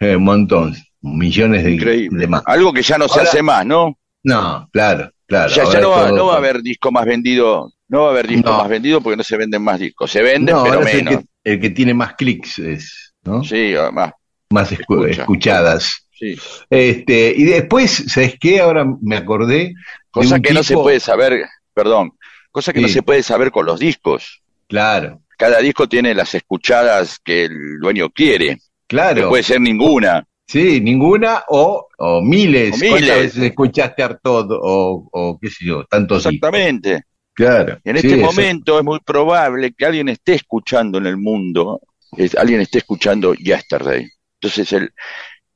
[0.00, 2.18] Eh, un montón, millones de, Increíble.
[2.20, 2.42] de más.
[2.46, 3.96] Algo que ya no se hace más, ¿no?
[4.24, 5.52] No, claro, claro.
[5.54, 8.26] ya ya no, va, no va a haber disco más vendido, no va a haber
[8.26, 8.58] disco No.
[8.58, 10.10] más vendido porque no se venden más discos.
[10.10, 11.16] Se venden, No, pero el menos.
[11.18, 13.44] que, el que tiene más clics, es, ¿no?
[13.44, 14.12] Sí, más,
[14.50, 15.20] más escu- escucha.
[15.22, 16.08] escuchadas.
[16.12, 16.34] sí.
[16.70, 18.60] Este, y después, ¿sabes qué?
[18.60, 19.74] Ahora me acordé.
[20.22, 22.12] Cosa que no se puede saber, perdón,
[22.50, 24.42] cosa que no se puede saber con los discos.
[24.68, 28.52] Claro, Cada disco tiene las escuchadas que el dueño quiere.
[28.54, 29.28] No claro.
[29.28, 30.24] puede ser ninguna.
[30.48, 32.74] Sí, ninguna o, o miles.
[32.74, 32.90] O miles.
[32.90, 35.84] ¿Cuántas veces escuchaste Artod o, o qué sé yo?
[35.84, 36.34] Tantos discos?
[36.34, 37.02] Exactamente.
[37.34, 37.78] Claro.
[37.84, 41.80] En sí, este eso- momento es muy probable que alguien esté escuchando en el mundo,
[42.16, 44.08] es- alguien esté escuchando Yesterday.
[44.40, 44.90] Entonces él,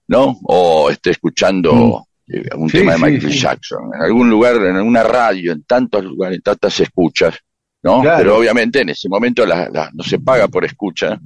[0.08, 0.38] ¿no?
[0.42, 2.68] O esté escuchando eh, un.
[2.68, 3.38] Sí, tema de Michael sí.
[3.38, 7.36] Jackson, en algún lugar, en alguna radio, en tantos lugares, en tantas escuchas,
[7.82, 8.02] ¿no?
[8.02, 8.18] Claro.
[8.18, 11.18] Pero obviamente en ese momento la- la- no se paga por escucha,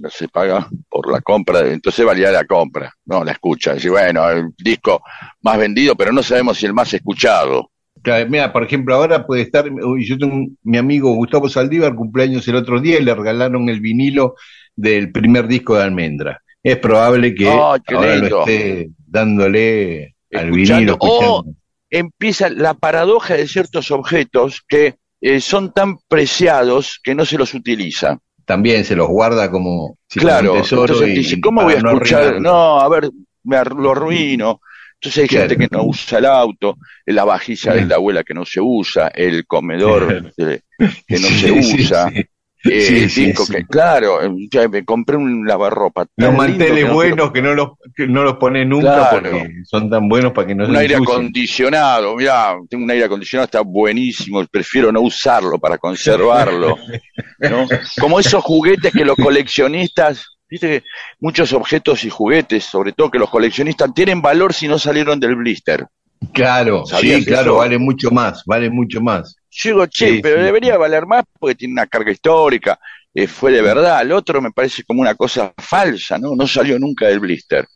[0.00, 3.74] no se paga por la compra, entonces valía la compra, no la escucha.
[3.74, 5.02] Decir, bueno, el disco
[5.42, 7.70] más vendido, pero no sabemos si el más escuchado.
[8.02, 9.64] Claro, mira, por ejemplo, ahora puede estar.
[10.00, 14.34] Yo tengo mi amigo Gustavo Saldívar, cumpleaños el otro día y le regalaron el vinilo
[14.74, 16.40] del primer disco de Almendra.
[16.64, 21.44] Es probable que qué ahora lo esté dándole Escuchando, o-
[21.90, 27.54] empieza la paradoja de ciertos objetos que eh, son tan preciados que no se los
[27.54, 28.18] utiliza.
[28.44, 30.82] También se los guarda como si claro, tesoro.
[30.94, 32.40] entonces y- dice, ¿cómo voy a no escuchar?
[32.40, 33.10] No, a ver,
[33.44, 34.60] me lo arruino.
[34.94, 35.48] Entonces hay Claro.
[35.50, 36.76] gente que no usa el auto,
[37.06, 40.78] la vajilla de la abuela que no se usa, el comedor que no
[41.08, 42.24] Sí, se sí, usa, sí.
[42.64, 43.52] Eh, Sí, sí, disco sí.
[43.54, 44.18] que, claro,
[44.50, 46.06] ya me compré un lavarropa.
[46.16, 49.10] Los manteles que no buenos que no los, que no los pone nunca Claro.
[49.10, 51.18] porque son tan buenos para que no un se aire ensucien.
[51.18, 56.76] acondicionado, mirá, tengo un aire acondicionado, está buenísimo, prefiero no usarlo para conservarlo,
[57.40, 57.66] ¿no?
[57.98, 60.82] Como esos juguetes que los coleccionistas, viste que
[61.20, 65.36] muchos objetos y juguetes, sobre todo que los coleccionistas tienen valor si no salieron del
[65.36, 65.86] blister.
[66.32, 67.56] Claro, ¿Sabías sí, claro, eso?
[67.56, 69.36] vale mucho más, vale mucho más.
[69.52, 70.44] Yo digo, che, Sí, pero sí.
[70.44, 72.78] debería valer más porque tiene una carga histórica.
[73.14, 74.00] eh, fue de verdad.
[74.02, 76.34] El otro me parece como una cosa falsa, ¿no?
[76.34, 77.66] No salió nunca del blister.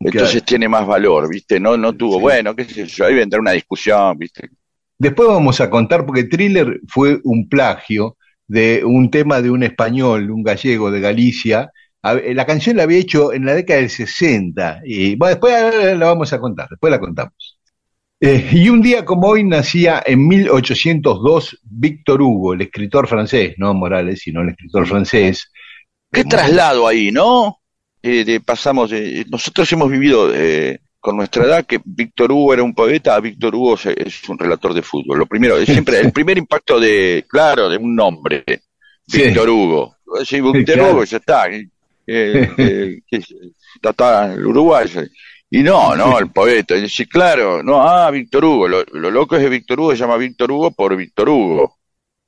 [0.00, 0.46] Entonces Claro.
[0.46, 1.60] tiene más valor, ¿viste?
[1.60, 2.20] No, no tuvo, Sí.
[2.20, 4.48] bueno, qué sé yo, ahí vendrá una discusión, ¿viste?
[4.98, 8.16] Después vamos a contar, porque Thriller fue un plagio
[8.46, 11.70] de un tema de un español, un gallego de Galicia.
[12.02, 14.80] La canción la había hecho en la década del 60.
[14.84, 15.54] Y bueno, después
[15.98, 17.57] la vamos a contar, después la contamos.
[18.20, 23.72] Eh, y un día como hoy nacía en 1802 Víctor Hugo, el escritor francés, no
[23.74, 25.52] Morales, sino el escritor francés.
[26.10, 27.60] Qué traslado ahí, ¿no?
[28.02, 28.90] Eh, de- pasamos
[29.30, 33.54] nosotros hemos vivido eh, con nuestra edad que Víctor Hugo era un poeta, a Víctor
[33.54, 35.18] Hugo se- es un relator de fútbol.
[35.18, 38.42] Lo primero, es siempre el primer impacto de, claro, de un nombre,
[39.06, 39.22] Sí.
[39.22, 39.96] Víctor Hugo.
[40.24, 40.92] Sí, Víctor Claro.
[40.94, 41.46] Hugo, ya está.
[41.48, 41.68] eh,
[42.06, 45.02] eh, que está, está el uruguayo.
[45.50, 46.76] Y no, no, el poeta.
[46.76, 48.68] Y dice, claro, no, ah, Víctor Hugo.
[48.68, 51.78] Lo, lo loco es que Víctor Hugo se llama Víctor Hugo por Víctor Hugo,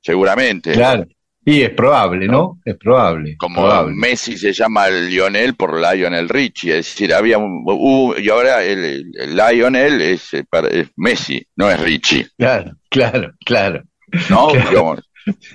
[0.01, 0.73] seguramente.
[0.73, 1.05] Claro.
[1.43, 2.59] Y es probable, ¿no?
[2.63, 3.35] Es probable.
[3.37, 3.95] Como probable.
[3.95, 8.83] Messi se llama Lionel por Lionel Richie, es decir, había un, hubo- y ahora el,
[8.85, 13.81] el- el Lionel es, eh, es Messi, no es Richie, Claro, claro, claro.
[14.29, 14.47] ¿no?
[14.51, 14.69] Claro.
[14.69, 14.99] Digamos,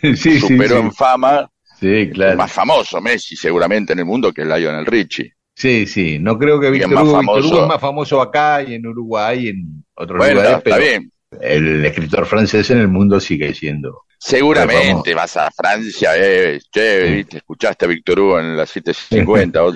[0.00, 0.82] Sí, sí, superó sí.
[0.82, 1.48] en fama,
[1.78, 2.36] Sí, claro.
[2.36, 5.34] más famoso Messi seguramente en el mundo que Lionel Richie.
[5.58, 7.44] Sí, sí, no creo que Víctor Hugo, Víctor.
[7.46, 10.76] Hugo es más famoso acá y en Uruguay y en otros Bueno, lugares, está pero
[10.86, 11.10] bien.
[11.40, 14.02] el escritor francés en el mundo sigue siendo.
[14.18, 19.64] Seguramente vas a Francia, eh, che, viste, escuchaste a Víctor Hugo en las 750.
[19.64, 19.74] o-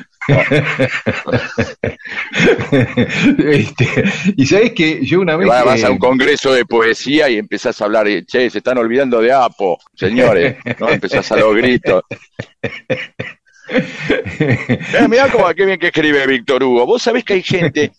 [3.39, 3.87] Este,
[4.37, 7.81] y sabés que yo una vez Vas, vas a un congreso de poesía y empezás
[7.81, 10.89] a hablar, y, che, se están olvidando de Apo, señores, ¿no?
[10.91, 12.03] Empezás a los gritos.
[13.71, 16.87] Eh, mirá cómo, qué bien que escribe Víctor Hugo.
[16.87, 17.93] Vos sabés que hay gente,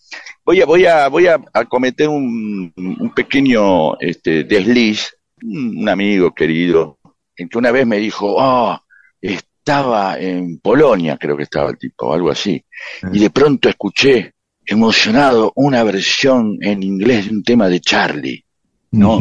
[0.44, 6.34] voy a, voy a, voy a, a cometer un, un pequeño este, desliz, un amigo
[6.34, 6.98] querido,
[7.36, 8.78] en que una vez me dijo, oh,
[9.20, 12.64] estaba en Polonia, creo que estaba el tipo, algo así,
[13.12, 14.32] y de pronto escuché
[14.64, 18.44] emocionado una versión en inglés de un tema de Charlie,
[18.92, 19.18] ¿no?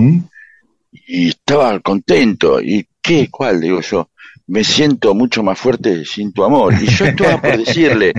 [0.92, 2.62] Y estaba contento.
[2.62, 3.30] ¿Y qué?
[3.32, 3.62] ¿Cuál?
[3.62, 4.10] Digo yo,
[4.48, 6.74] me siento mucho más fuerte sin tu amor.
[6.82, 8.14] Y yo estaba por decirle,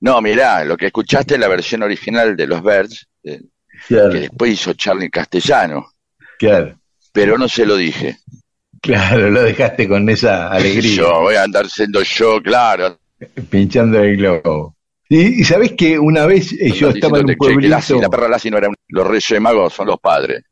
[0.00, 3.40] no, mirá, lo que escuchaste es la versión original de los Birds, eh,
[3.88, 5.86] que después hizo Charlie en castellano,
[6.38, 6.78] claro,
[7.12, 8.18] pero no se lo dije.
[8.80, 12.98] claro, lo dejaste con esa alegría, Yo voy a andar siendo yo, claro.
[13.50, 14.76] pinchando el globo.
[15.08, 18.08] Y, y sabés que una vez eh, yo estaba en un che, que pueblito, la
[18.08, 20.42] perra Lassie no era un- los reyes magos, son los padres.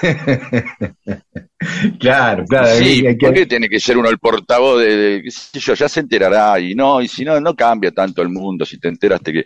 [1.98, 4.96] claro, claro, sí, hay- hay que- ¿por qué tiene que ser uno el portavoz de,
[4.96, 8.22] de- qué sé yo, ya se enterará y no, y si no, no cambia tanto
[8.22, 9.44] el mundo, si te enteraste que...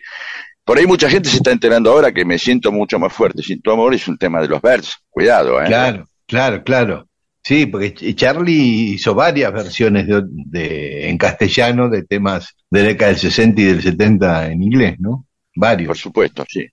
[0.64, 3.60] Por ahí mucha gente se está enterando ahora que me siento mucho más fuerte, sin
[3.62, 5.66] tu amor es un tema de los Birds, cuidado, ¿eh?
[5.66, 7.08] Claro, claro, claro.
[7.42, 12.88] Sí, porque Ch- Charlie hizo varias versiones de, de- en castellano de temas de la
[12.88, 15.24] década del 60 y del 70 en inglés, ¿no?
[15.54, 15.98] Por Varios.
[16.00, 16.66] supuesto, sí.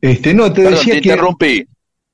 [0.00, 1.64] Este, no, te Perdón, decía te que interrumpí.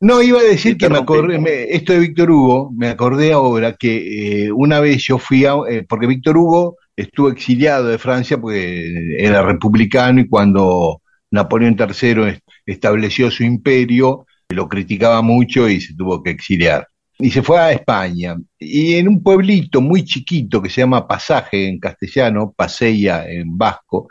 [0.01, 3.75] No iba a decir que me acordé, me- esto de Víctor Hugo, me acordé ahora
[3.75, 8.39] que eh, una vez yo fui a, eh, porque Víctor Hugo estuvo exiliado de Francia
[8.39, 15.81] porque era republicano y cuando Napoleón III est- estableció su imperio, lo criticaba mucho y
[15.81, 16.87] se tuvo que exiliar.
[17.19, 18.37] Y se fue a España.
[18.59, 24.09] Y en un pueblito muy chiquito que se llama Pasaje en castellano, Paseia en vasco,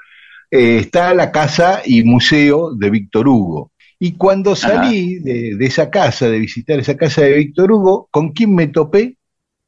[0.49, 3.71] eh, está la casa y museo de Víctor Hugo.
[3.99, 8.29] Y cuando salí de, de esa casa, de visitar esa casa de Víctor Hugo, ¿con
[8.33, 9.17] quién me topé?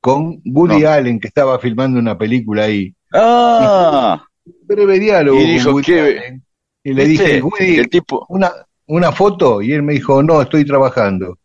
[0.01, 0.89] Con Woody No.
[0.89, 2.93] Allen, que estaba filmando una película ahí.
[3.13, 4.23] Ah,
[4.63, 5.99] Breve diálogo Y con dijo, Woody ¿qué?
[6.01, 6.43] Allen.
[6.83, 7.23] Y le ¿viste?
[7.25, 8.51] dije, Woody, el tipo, una,
[8.87, 11.37] una foto, y él me dijo, no, estoy trabajando.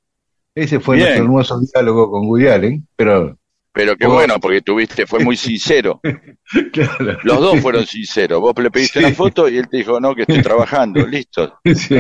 [0.55, 1.07] Ese fue Bien.
[1.09, 3.37] nuestro hermoso diálogo con Woody Allen, pero
[3.75, 5.99] pero qué bueno, porque tuviste, fue muy sincero.
[6.75, 8.39] claro, Los dos fueron sinceros.
[8.39, 9.07] Vos le pediste Sí.
[9.07, 11.07] una foto y él te dijo, no, que estoy trabajando.
[11.07, 11.59] Listo.
[11.75, 11.97] sí.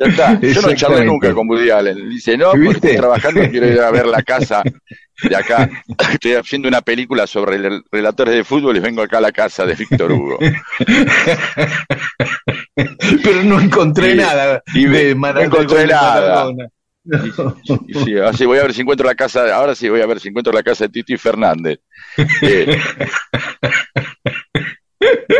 [0.00, 0.40] Ya está.
[0.40, 2.08] Yo no charlé nunca con Woody Allen.
[2.08, 4.62] Dice, no, porque estoy trabajando, quiero ir a ver la casa
[5.22, 5.68] de acá.
[6.14, 9.66] Estoy haciendo una película sobre rel- relatores de fútbol y vengo acá a la casa
[9.66, 10.38] de Víctor Hugo.
[13.22, 16.46] pero no encontré Y- nada y de no encontré nada.
[17.86, 20.20] Y sí, así voy a ver si encuentro la casa, ahora sí voy a ver
[20.20, 21.80] si encuentro la casa de Titi Fernández.
[22.42, 22.78] Eh,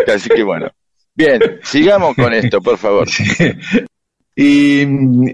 [0.15, 0.71] así que bueno.
[1.15, 3.07] Bien, sigamos con esto, por favor.
[4.43, 4.87] Y,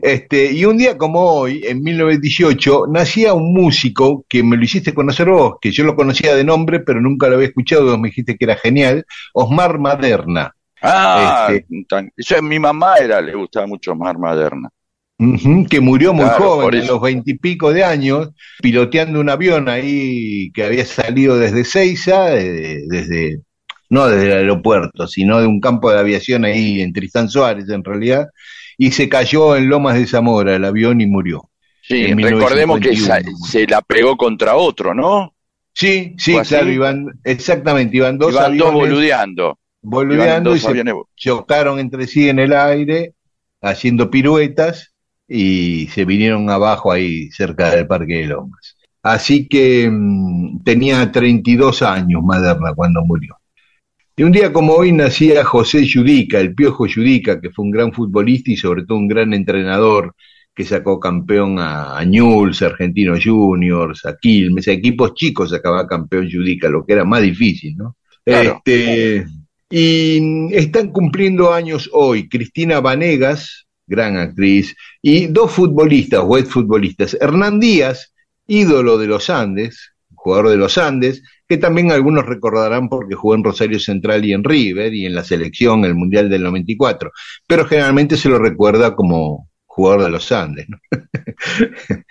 [0.02, 4.92] este, y un día como hoy, en 1918, nacía un músico que me lo hiciste
[4.92, 8.09] conocer vos, que yo lo conocía de nombre, pero nunca lo había escuchado, vos me
[8.09, 10.52] dijiste que era genial, Osmar Maderna.
[10.82, 11.84] Ah, Este.
[11.88, 14.68] tan- eso, mi mamá era, le gustaba mucho Mar Maderna.
[15.70, 18.30] Que murió muy Claro, joven, a los veintipico de años,
[18.61, 23.40] piloteando un avión ahí que había salido desde Seiza, eh, desde,
[23.88, 27.82] no desde el aeropuerto, sino de un campo de aviación ahí en Tristán Suárez en
[27.84, 28.26] realidad,
[28.78, 31.50] y se cayó en Lomas de Zamora el avión y murió.
[31.82, 33.46] Sí, recordemos que esa- 1951.
[33.46, 35.34] se la pegó contra otro, ¿no?
[35.72, 39.58] Sí, sí, claro, iban, exactamente, iban dos Iban dos boludeando.
[39.82, 43.14] Boludeando dos y se chocaron entre sí en el aire,
[43.60, 44.94] haciendo piruetas,
[45.28, 48.76] y se vinieron abajo ahí cerca del Parque de Lomas.
[49.02, 53.36] Así que mm, tenía 32 años Maderna cuando murió.
[54.18, 57.92] Y un día como hoy nacía José Yudica, el Piojo Yudica, que fue un gran
[57.92, 60.14] futbolista y sobre todo un gran entrenador
[60.54, 66.28] que sacó campeón a, a Newell's, Argentinos Juniors, a Quilmes, a equipos chicos sacaba campeón
[66.28, 67.96] Yudica, lo que era más difícil, ¿no?
[68.24, 68.62] Claro.
[68.64, 69.26] Este,
[69.68, 77.60] y están cumpliendo años hoy Cristina Vanegas, gran actriz, y dos futbolistas, o futbolistas, Hernán
[77.60, 78.14] Díaz,
[78.46, 83.44] ídolo de los Andes, jugador de los Andes, que también algunos recordarán porque jugó en
[83.44, 87.12] Rosario Central y en River y en la selección, el Mundial del 94,
[87.47, 90.66] pero generalmente se lo recuerda como jugador de los Andes.
[90.68, 90.78] ¿no?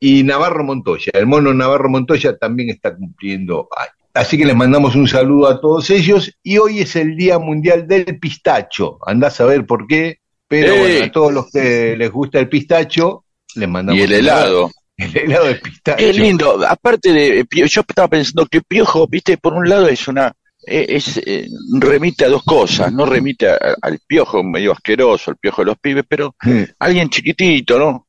[0.00, 3.92] y Navarro Montoya, el mono Navarro Montoya también está cumpliendo años.
[4.14, 7.86] Así que les mandamos un saludo a todos ellos y hoy es el Día Mundial
[7.86, 8.98] del Pistacho.
[9.06, 13.24] Andás a ver por qué, pero bueno, a todos los que les gusta el pistacho,
[13.56, 14.70] les mandamos Y el un helado.
[15.14, 15.98] El helado de pistacho.
[15.98, 16.66] Qué lindo.
[16.66, 20.32] Aparte de, Pio- yo estaba pensando que Piojo, viste, por un lado es una,
[20.66, 25.36] eh, es, eh, remite a dos cosas, no remite a- al Piojo medio asqueroso, el
[25.36, 26.34] Piojo de los pibes, pero
[26.78, 28.06] alguien chiquitito, ¿no?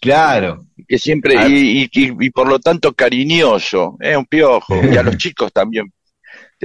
[0.00, 1.46] Claro, que siempre, Ah.
[1.48, 5.52] y, y- y- y por lo tanto cariñoso, es un piojo, y a los chicos
[5.52, 5.92] también,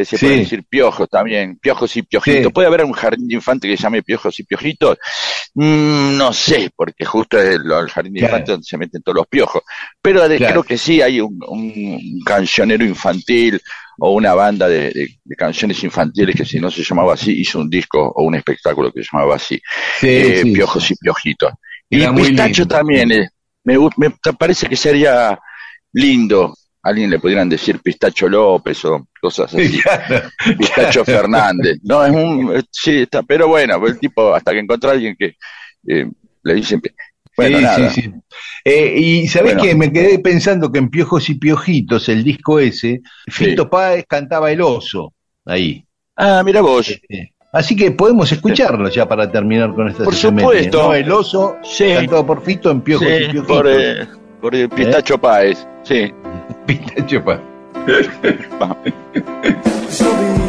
[0.06, 0.26] se Sí.
[0.26, 2.44] pueden decir piojos también, piojos y piojitos.
[2.46, 2.50] Sí.
[2.50, 4.98] ¿Puede haber un jardín de infante que se llame piojos y piojitos?
[5.56, 8.34] Mm, no sé, porque justo es el, el jardín de Claro.
[8.36, 9.62] infante donde se meten todos los piojos.
[10.02, 10.54] Pero de- Claro.
[10.54, 13.60] creo que sí hay un, un cancionero infantil
[14.00, 17.60] o una banda de, de- de canciones infantiles que si no se llamaba así, hizo
[17.60, 19.60] un disco o un espectáculo que se llamaba así,
[20.00, 21.52] sí, eh, piojos y piojitos.
[21.90, 22.76] Y Era pistacho lindo.
[22.76, 23.28] también, eh,
[23.64, 25.40] me, me parece que sería
[25.94, 26.54] lindo.
[26.88, 29.80] Alguien le pudieran decir Pistacho López o cosas así.
[29.82, 30.30] Claro.
[30.58, 31.78] Pistacho Fernández.
[31.84, 32.56] No, es un.
[32.56, 33.24] eh, Sí, está.
[33.24, 35.36] Pero bueno, el tipo, hasta que encontró a alguien que
[35.88, 36.10] eh,
[36.44, 36.82] le dicen.
[37.36, 37.90] Bueno, Sí, nada.
[37.92, 38.12] sí, sí.
[38.66, 39.70] Eh, y sabés Bueno.
[39.70, 44.52] que me quedé pensando que en Piojos y Piojitos, el disco ese, Fito Páez cantaba
[44.52, 45.14] el oso
[45.46, 45.86] ahí.
[46.16, 46.90] Ah, mira vos.
[46.90, 50.84] Este, Así que podemos escucharlo ya para terminar con esta Por supuesto.
[50.84, 50.94] ¿no?
[50.94, 53.48] El oso Sí, cantado por Fito en Piojos y sí, Piojitos.
[53.48, 54.08] por, eh,
[54.42, 55.68] por el Pistacho Páez.
[55.84, 56.14] Sí.
[56.66, 57.42] Pistacho Páez.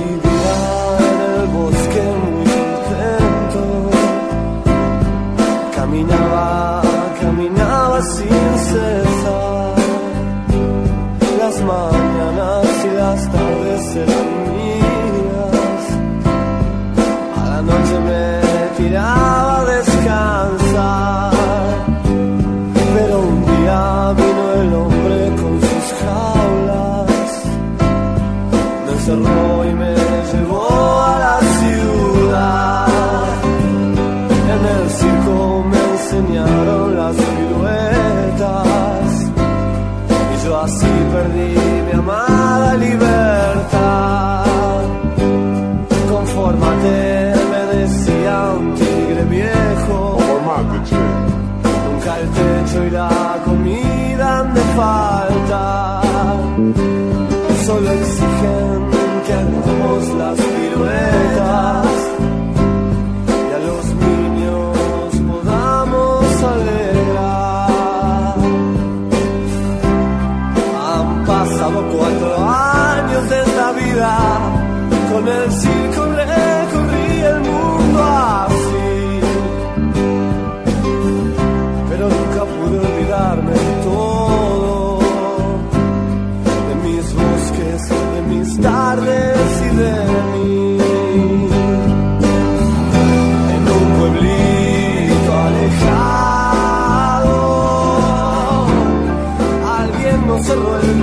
[100.51, 100.98] alguien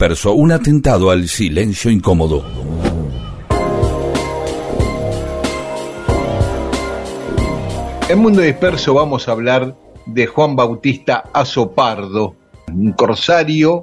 [0.00, 2.42] Disperso, un atentado al silencio incómodo.
[8.08, 9.76] En Mundo Disperso vamos a hablar
[10.06, 12.34] de Juan Bautista Azopardo,
[12.72, 13.82] un corsario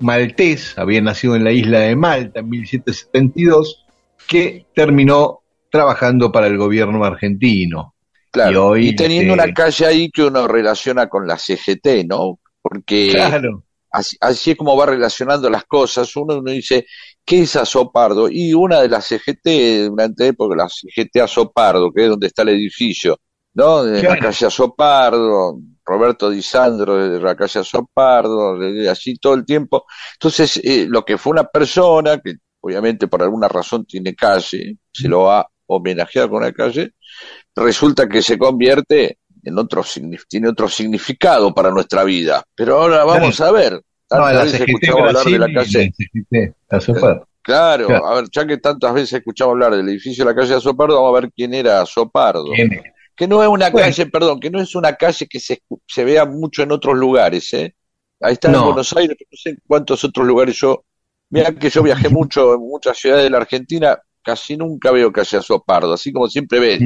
[0.00, 3.86] maltés, había nacido en la isla de Malta en 1772,
[4.26, 7.94] que terminó trabajando para el gobierno argentino.
[8.32, 12.40] Claro, y, hoy, teniendo este, una calle ahí que uno relaciona con la CGT, ¿no?
[12.60, 13.62] Porque Claro,
[13.94, 16.14] así, así es como va relacionando las cosas.
[16.16, 16.86] Uno, uno dice,
[17.24, 18.28] ¿qué es Azopardo?
[18.28, 22.50] Y una de las CGT, durante época, la CGT Azopardo, que es donde está el
[22.50, 23.18] edificio,
[23.54, 23.84] ¿no?
[23.84, 28.58] De la calle Azopardo, Roberto Di Sandro de la calle Azopardo,
[28.90, 29.84] así todo el tiempo.
[30.14, 35.08] Entonces, eh, lo que fue una persona, que obviamente por alguna razón tiene calle, se
[35.08, 36.92] lo ha homenajeado con una calle,
[37.54, 39.84] resulta que se convierte en otro,
[40.28, 42.42] tiene otro significado para nuestra vida.
[42.54, 43.80] Pero ahora vamos a ver.
[44.08, 45.92] Tantas veces escuchamos hablar de la calle.
[46.30, 47.28] la Azopardo.
[47.42, 48.06] Claro, Claro.
[48.06, 51.16] a ver, ya que tantas veces escuchamos hablar del edificio de la calle Azopardo, vamos
[51.18, 52.46] a ver quién era Azopardo.
[53.16, 53.86] Que no es una Bueno.
[53.86, 57.52] calle, perdón, que no es una calle que se, se vea mucho en otros lugares,
[57.52, 57.74] ¿eh?
[58.20, 58.64] Ahí está en No.
[58.66, 60.84] Buenos Aires, pero no sé en cuántos otros lugares yo.
[61.30, 65.36] Mira que yo viajé mucho en muchas ciudades de la Argentina, casi nunca veo calle
[65.36, 66.80] Azopardo, así como siempre ves.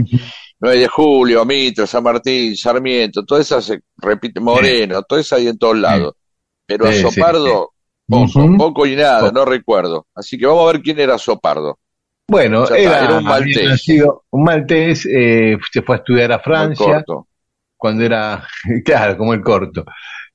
[0.61, 5.49] 9 de julio, Mitre, San Martín, Sarmiento, todas esas se repite, Moreno, todo eso hay
[5.49, 6.15] en todos lados.
[6.67, 7.73] Pero Sí, sí, Azopardo,
[8.57, 10.07] poco, y nada, no recuerdo.
[10.15, 11.79] Así que vamos a ver quién era Azopardo.
[12.29, 13.65] Bueno, era, era un maltés.
[13.65, 17.29] nacido un maltés, eh, se fue a estudiar a Francia corto.
[17.77, 18.47] cuando era,
[18.85, 19.85] claro, como el corto,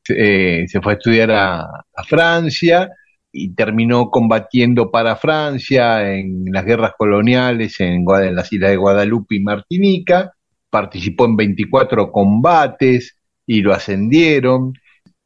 [0.10, 2.90] Eh, se fue a estudiar a, a Francia
[3.36, 9.36] y terminó combatiendo para Francia en las guerras coloniales en, en las islas de Guadalupe
[9.36, 10.34] y Martinica,
[10.70, 13.18] participó en 24 combates
[13.48, 14.74] y lo ascendieron,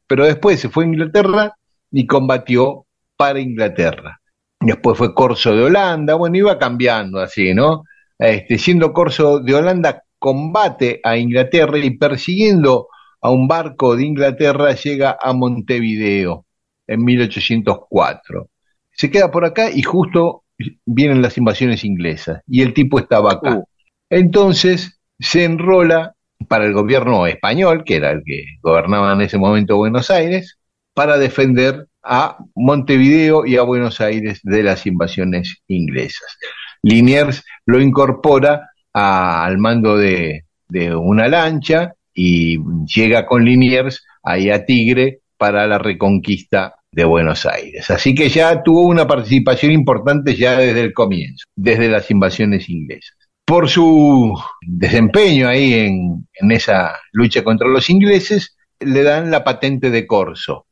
[0.06, 1.54] pero después se fue a Inglaterra
[1.92, 4.18] y combatió para Inglaterra.
[4.58, 7.84] Después fue corso de Holanda, bueno, iba cambiando así, ¿no?
[8.18, 12.88] Este, siendo corso de Holanda, combate a Inglaterra y persiguiendo
[13.20, 16.46] a un barco de Inglaterra llega a Montevideo
[16.88, 18.48] en 1804.
[18.92, 20.44] Se queda por acá y justo
[20.84, 23.56] vienen las invasiones inglesas y el tipo estaba acá.
[23.58, 23.64] Uh.
[24.10, 26.14] Entonces se enrola
[26.48, 30.58] para el gobierno español, que era el que gobernaba en ese momento Buenos Aires,
[30.94, 36.38] para defender a Montevideo y a Buenos Aires de las invasiones inglesas.
[36.82, 44.50] Liniers lo incorpora a- al mando de, de una lancha y llega con Liniers ahí
[44.50, 47.90] a Tigre para la reconquista de Buenos Aires.
[47.90, 53.16] Así que ya tuvo una participación importante ya desde el comienzo, desde las invasiones inglesas.
[53.44, 59.90] Por su desempeño ahí en, en esa lucha contra los ingleses, le dan la patente
[59.90, 60.66] de corso.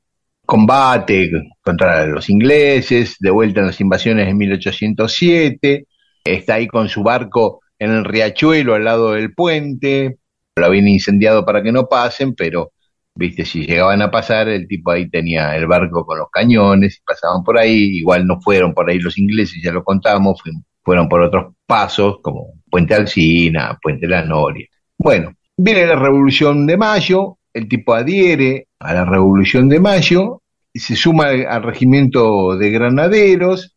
[0.45, 1.31] Combate
[1.63, 5.87] contra los ingleses, de vuelta en las invasiones en 1807,
[6.25, 10.19] está ahí con su barco en el riachuelo al lado del puente,
[10.57, 12.73] lo habían incendiado para que no pasen, pero
[13.17, 17.05] viste, si llegaban a pasar, el tipo ahí tenía el barco con los cañones, y
[17.05, 20.41] pasaban por ahí, igual no fueron por ahí los ingleses, ya lo contamos,
[20.83, 24.67] fueron, por otros pasos, como Puente Alsina, Puente La Noria.
[24.99, 30.43] Bueno, viene la Revolución de Mayo, el tipo adhiere a la Revolución de Mayo,
[30.73, 33.75] y se suma al, al regimiento de granaderos,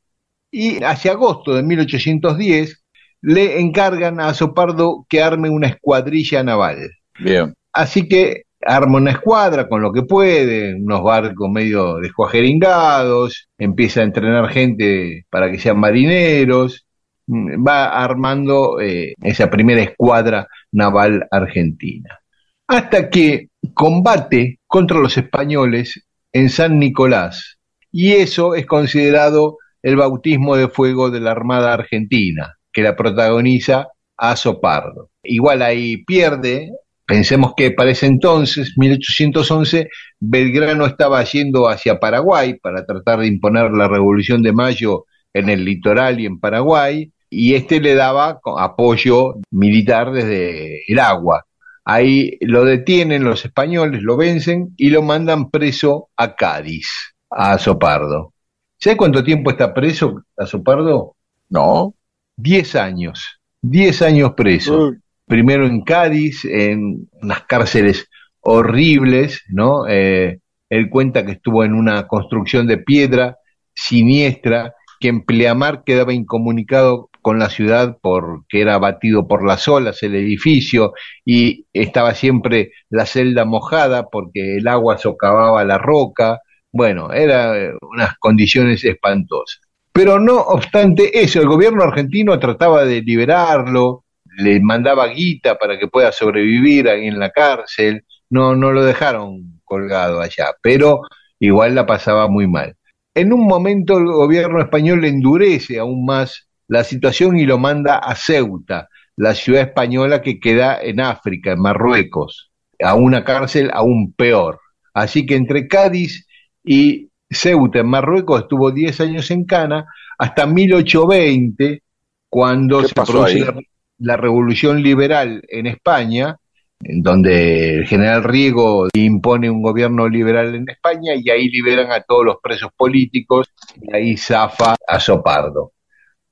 [0.51, 2.83] y hacia agosto de 1810
[3.21, 6.89] le encargan a Azopardo que arme una escuadrilla naval.
[7.19, 7.53] Bien.
[7.73, 14.03] Así que arma una escuadra con lo que puede, unos barcos medio descuajeringados, empieza a
[14.03, 16.85] entrenar gente para que sean marineros,
[17.27, 22.19] mm, va armando eh, esa primera escuadra naval argentina.
[22.67, 27.57] Hasta que combate contra los españoles en San Nicolás,
[27.91, 33.87] y eso es considerado el bautismo de fuego de la Armada Argentina, que la protagoniza
[34.17, 35.09] Azopardo.
[35.23, 36.71] Igual ahí pierde,
[37.09, 39.89] Pensemos que para ese entonces, 1811,
[40.19, 45.65] Belgrano estaba yendo hacia Paraguay para tratar de imponer la Revolución de Mayo en el
[45.65, 51.47] litoral y en Paraguay, y este le daba apoyo militar desde el agua.
[51.83, 58.33] Ahí lo detienen los españoles, lo vencen y lo mandan preso a Cádiz, a Azopardo.
[58.77, 61.15] ¿Sabe cuánto tiempo está preso Azopardo?
[61.49, 61.95] No.
[62.37, 63.39] Diez años.
[63.63, 64.93] Diez años preso
[65.29, 68.09] primero en Cádiz, en unas cárceles
[68.41, 69.87] horribles, ¿no?
[69.87, 73.37] Eh, él cuenta que estuvo en una construcción de piedra
[73.75, 80.01] siniestra, que en pleamar quedaba incomunicado con la ciudad porque era batido por las olas
[80.01, 86.39] el edificio y estaba siempre la celda mojada porque el agua socavaba la roca,
[86.71, 89.61] Bueno, eran unas condiciones espantosas.
[89.91, 94.05] Pero no obstante eso, el gobierno argentino trataba de liberarlo,
[94.39, 99.61] le mandaba guita para que pueda sobrevivir ahí en la cárcel, no, no lo dejaron
[99.65, 101.01] colgado allá, pero
[101.39, 102.75] igual la pasaba muy mal.
[103.13, 108.15] En un momento el gobierno español endurece aún más la situación y lo manda a
[108.15, 108.87] Ceuta,
[109.17, 114.59] la ciudad española que queda en África, en Marruecos, a una cárcel aún peor.
[114.93, 116.27] Así que entre Cádiz
[116.63, 119.85] y Ceuta, en Marruecos, estuvo 10 años en Cana,
[120.17, 121.83] hasta 1820,
[122.29, 123.67] cuando ¿Qué se produce ahí?
[123.99, 126.37] La, revolución liberal en España,
[126.81, 132.01] en donde el general Riego impone un gobierno liberal en España y ahí liberan a
[132.01, 135.73] todos los presos políticos y ahí zafa a Sopardo.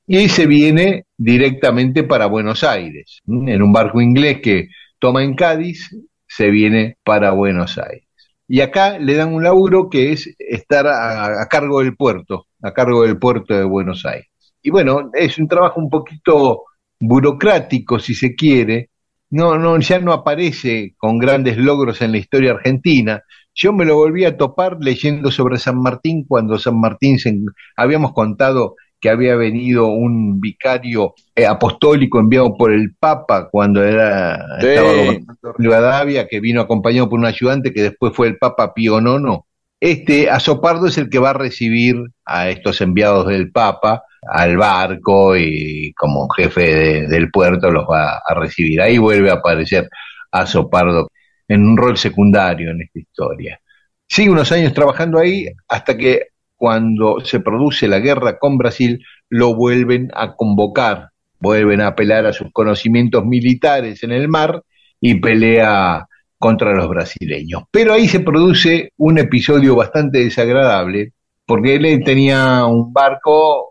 [0.06, 5.90] Y se viene directamente para Buenos Aires, en un barco inglés que toma en Cádiz,
[6.26, 8.08] se viene para Buenos Aires.
[8.48, 12.74] Y acá le dan un laburo que es estar a, a cargo del puerto, a
[12.74, 14.30] cargo del puerto de Buenos Aires.
[14.64, 16.64] Y bueno, es un trabajo un poquito
[17.00, 18.90] burocrático, si se quiere,
[19.30, 23.24] no, no, ya no aparece con grandes logros en la historia argentina.
[23.54, 27.38] Yo me lo volví a topar leyendo sobre San Martín cuando San Martín se,
[27.76, 34.38] habíamos contado que había venido un vicario eh, apostólico enviado por el Papa cuando era
[34.60, 34.68] Sí.
[34.68, 39.00] estaba gobernando Rivadavia, que vino acompañado por un ayudante que después fue el Papa Pío
[39.00, 39.40] IX.
[39.80, 45.36] Este Azopardo es el que va a recibir a estos enviados del Papa al barco
[45.38, 48.82] y como jefe de- del puerto los va a recibir.
[48.82, 49.90] Ahí vuelve a aparecer
[50.32, 51.10] Azopardo
[51.48, 53.60] en un rol secundario en esta historia.
[54.08, 59.54] Sigue unos años trabajando ahí hasta que cuando se produce la guerra con Brasil lo
[59.56, 61.10] vuelven a convocar,
[61.40, 64.64] vuelven a apelar a sus conocimientos militares en el mar
[65.00, 66.06] y pelea
[66.40, 67.64] contra los brasileños.
[67.72, 71.14] Pero ahí se produce un episodio bastante desagradable
[71.46, 73.67] porque él tenía un barco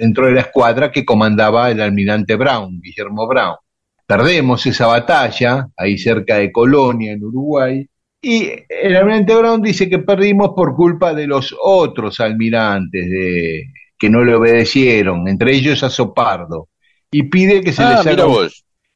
[0.00, 3.56] dentro de la escuadra que comandaba el almirante Brown, Guillermo Brown.
[4.06, 7.86] Perdemos esa batalla ahí cerca de Colonia, en Uruguay,
[8.22, 14.10] y el almirante Brown dice que perdimos por culpa de los otros almirantes de, que
[14.10, 16.68] no le obedecieron, entre ellos a Sopardo,
[17.10, 18.26] y pide que se, Ah, les haga,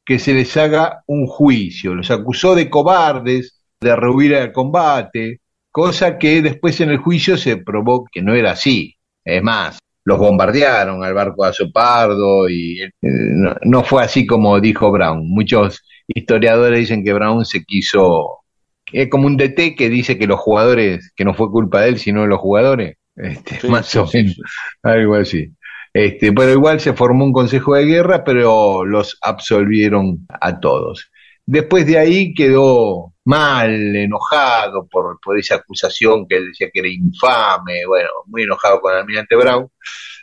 [0.05, 1.95] que se les haga un juicio.
[1.95, 5.41] Los acusó de cobardes, de rehuir al combate,
[5.71, 8.95] cosa que después en el juicio se probó que no era así.
[9.23, 14.91] Es más, los bombardearon al barco Azopardo y eh, no, no fue así como dijo
[14.91, 15.27] Brown.
[15.27, 18.45] Muchos historiadores dicen que Brown se quiso
[18.91, 21.97] es como un DT que dice que los jugadores, que no fue culpa de él,
[21.99, 24.41] sino de los jugadores, este, Sí, más sí, o menos, sí.
[24.83, 25.53] algo así.
[25.93, 31.09] Este, pero igual se formó un consejo de guerra, pero los absolvieron a todos.
[31.45, 36.89] Después de ahí quedó mal, enojado por, por esa acusación que él decía que era
[36.89, 39.67] infame, bueno, muy enojado con el almirante Brown,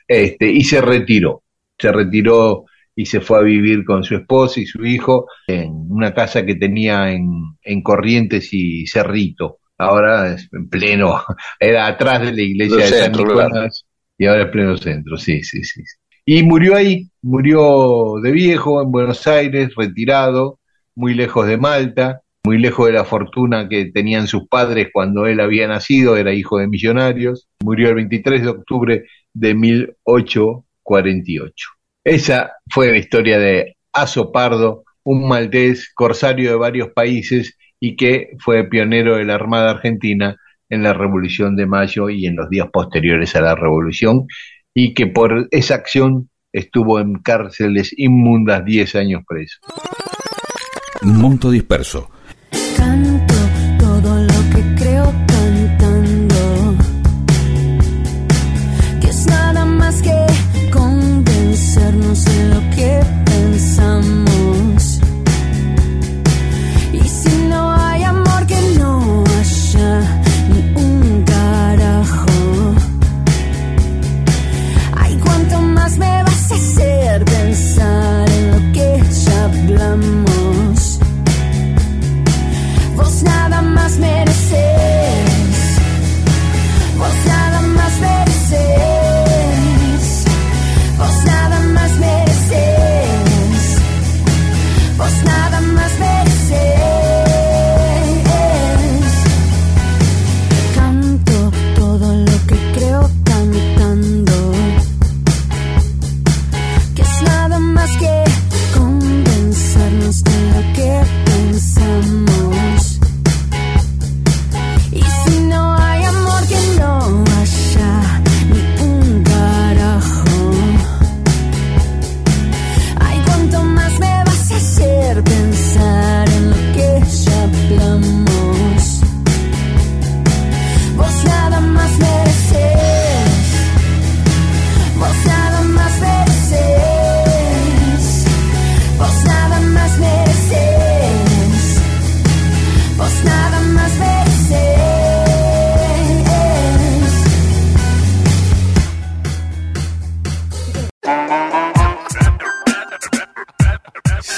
[0.07, 1.43] este, y se retiró.
[1.79, 2.65] Se retiró
[2.95, 6.57] y se fue a vivir con su esposa y su hijo en una casa que
[6.57, 7.29] tenía en,
[7.63, 9.59] en Corrientes y Cerrito.
[9.79, 11.23] Ahora es en pleno,
[11.59, 13.85] era atrás de la iglesia de San Nicolás
[14.19, 15.83] y ahora es pleno centro, sí, sí, sí.
[16.25, 20.61] Y murió ahí, murió de viejo en Buenos Aires, retirado,
[20.95, 25.41] muy lejos de Malta, muy lejos de la fortuna que tenían sus padres cuando él
[25.41, 31.69] había nacido, era hijo de millonarios, murió el 23 de octubre de 1848.
[32.05, 38.65] Esa fue la historia de Azopardo, un maltés corsario de varios países y que fue
[38.65, 40.37] pionero de la Armada Argentina
[40.69, 44.27] en la Revolución de Mayo y en los días posteriores a la Revolución,
[44.75, 49.59] y que por esa acción estuvo en cárceles inmundas 10 años preso.
[51.05, 52.09] Monto disperso.
[52.77, 53.35] Canto
[53.79, 55.13] todo lo que creo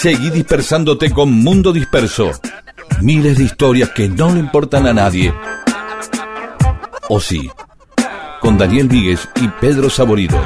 [0.04, 2.30] Seguí dispersándote con Mundo Disperso.
[3.00, 5.32] Miles de historias que no le importan a nadie.
[7.08, 7.50] O sí,
[8.38, 10.38] con Daniel Víguez y Pedro Saborido.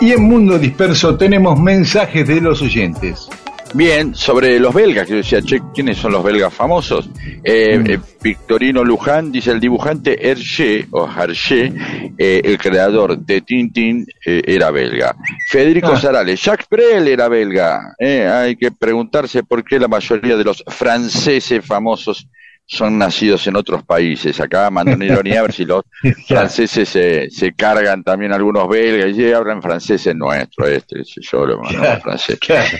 [0.00, 3.28] Y en Mundo Disperso tenemos mensajes de los oyentes.
[3.74, 7.10] Bien, sobre los belgas, que yo decía, che, ¿quiénes son los belgas famosos?
[7.44, 11.72] Eh, eh, Victorino Luján dice el dibujante Hergé, o Hergé,
[12.18, 15.14] eh, el creador de Tintín, eh, era belga.
[15.48, 16.00] Federico Ah.
[16.00, 17.94] Sarales, Jacques Brel era belga.
[17.98, 22.28] Eh, hay que preguntarse por qué la mayoría de los franceses famosos
[22.66, 24.38] son nacidos en otros países.
[24.40, 25.84] Acá mando una ironía a ver si los
[26.26, 31.62] franceses se, se cargan también algunos belgas y hablan francés es nuestro, este, yo, lo
[32.02, 32.38] francés.
[32.40, 32.78] Claro.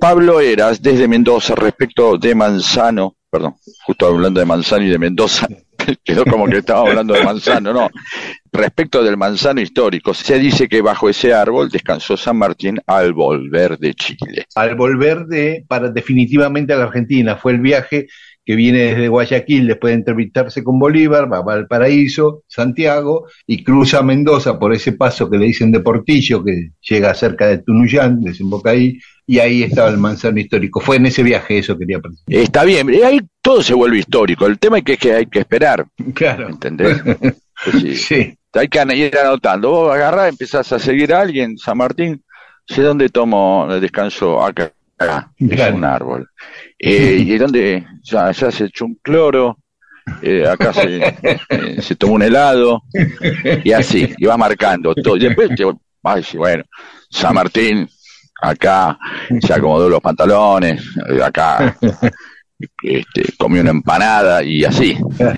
[0.00, 5.46] Pablo Eras, desde Mendoza, respecto de Manzano, perdón, justo hablando de Manzano y de Mendoza,
[6.04, 7.90] quedó como que estaba hablando de Manzano, no.
[8.50, 13.78] Respecto del Manzano histórico, se dice que bajo ese árbol descansó San Martín al volver
[13.78, 14.46] de Chile.
[14.54, 18.06] Al volver de, para definitivamente a la Argentina, fue el viaje
[18.46, 24.02] que viene desde Guayaquil después de entrevistarse con Bolívar, va a Valparaíso, Santiago, y cruza
[24.02, 28.70] Mendoza por ese paso que le dicen de Portillo, que llega cerca de Tunuyán, desemboca
[28.70, 30.78] ahí, y ahí estaba el manzano histórico.
[30.80, 32.24] Fue en ese viaje eso quería precisar.
[32.28, 34.46] Está bien, y ahí todo se vuelve histórico.
[34.46, 35.84] El tema es que, es que hay que esperar,
[36.14, 36.48] Claro.
[36.48, 37.02] ¿entendés?
[37.64, 37.96] Pues sí.
[37.96, 38.38] Sí.
[38.52, 39.70] Hay que ir anotando.
[39.70, 42.22] Vos agarrás, empezás a seguir a alguien, San Martín,
[42.66, 44.70] sé dónde tomo el descanso acá.
[44.98, 45.76] Acá, es Claro.
[45.76, 46.30] un árbol.
[46.78, 49.58] Eh, y dónde ya, ya se echó un cloro,
[50.22, 50.96] eh, acá se,
[51.50, 52.82] eh, se tomó un helado,
[53.64, 55.16] y así, y va marcando todo.
[55.16, 55.50] Y después,
[56.02, 56.64] ay, bueno,
[57.10, 57.88] San Martín,
[58.40, 58.98] acá
[59.40, 61.76] se acomodó los pantalones, eh, acá
[62.82, 64.96] este, comió una empanada y así.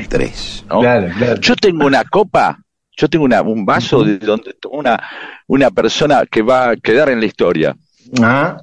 [0.09, 0.65] Tres.
[0.69, 0.81] ¿no?
[0.81, 1.41] Claro, claro.
[1.41, 2.59] Yo tengo una copa,
[2.97, 5.03] yo tengo una, un vaso de donde una,
[5.47, 7.77] una persona que va a quedar en la historia.
[8.23, 8.61] Ah,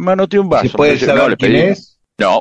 [0.00, 0.68] Manoteé un vaso.
[0.68, 1.98] ¿Se puede no, saber le quién pedí- es?
[2.18, 2.40] No.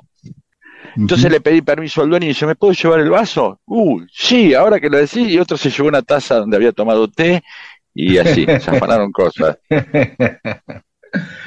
[0.98, 3.60] Entonces le pedí permiso al dueño y dice, ¿me puedo llevar el vaso?
[3.66, 7.08] Uh, sí, ahora que lo decís, y otro se llevó una taza donde había tomado
[7.08, 7.42] té
[7.94, 9.58] y así, se afanaron cosas.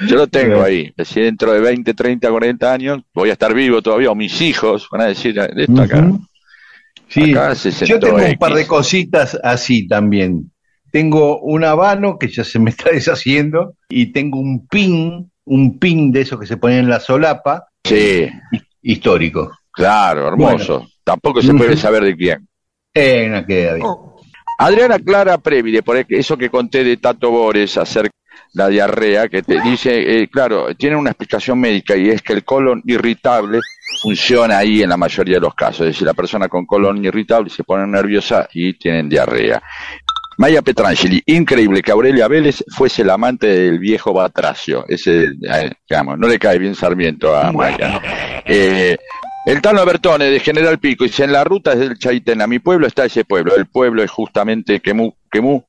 [0.07, 3.81] Yo lo tengo ahí, si dentro de 20, 30, 40 años voy a estar vivo
[3.81, 6.09] todavía, o mis hijos van a decir, de esto acá.
[7.07, 10.51] Sí, Acá se yo tengo un par de cositas así también.
[10.91, 16.11] Tengo un habano que ya se me está deshaciendo y tengo un pin, un pin
[16.11, 18.29] de esos que se ponen en la solapa, Sí,
[18.81, 19.51] histórico.
[19.71, 20.87] claro, hermoso.
[21.03, 22.47] Tampoco se puede saber de quién.
[22.93, 23.87] Eh, no queda bien.
[24.59, 28.11] Adriana Clara Previde, por eso que conté de Tato Bores acerca
[28.53, 32.33] de la diarrea, que te dice, eh, claro, tiene una explicación médica y es que
[32.33, 33.59] el colon irritable
[34.01, 35.81] funciona ahí en la mayoría de los casos.
[35.81, 39.61] Es decir, la persona con colon irritable se pone nerviosa y tienen diarrea.
[40.37, 44.85] Maya Petrangeli, increíble que Aurelia Vélez fuese la amante del viejo Batracio.
[44.87, 48.01] Ese, eh, digamos, no le cae bien Sarmiento a Maya.
[48.45, 48.97] Eh,
[49.45, 52.59] el Tano Bertone de General Pico dice, en la ruta desde el Chaitén a mi
[52.59, 53.55] pueblo está ese pueblo.
[53.55, 55.65] El pueblo es justamente Quemú, Quemú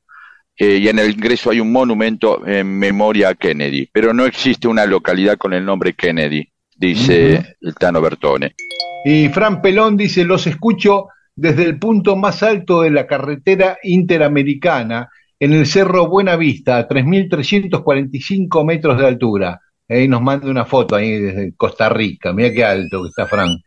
[0.56, 4.68] eh, y en el ingreso hay un monumento en memoria a Kennedy, pero no existe
[4.68, 8.54] una localidad con el nombre Kennedy, dice el Tano Bertone.
[9.04, 15.08] Y Fran Pelón dice, los escucho desde el punto más alto de la carretera interamericana,
[15.40, 19.60] en el Cerro Buenavista, a 3.345 metros de altura.
[19.88, 23.58] Ahí nos manda una foto ahí desde Costa Rica, mira qué alto que está Fran.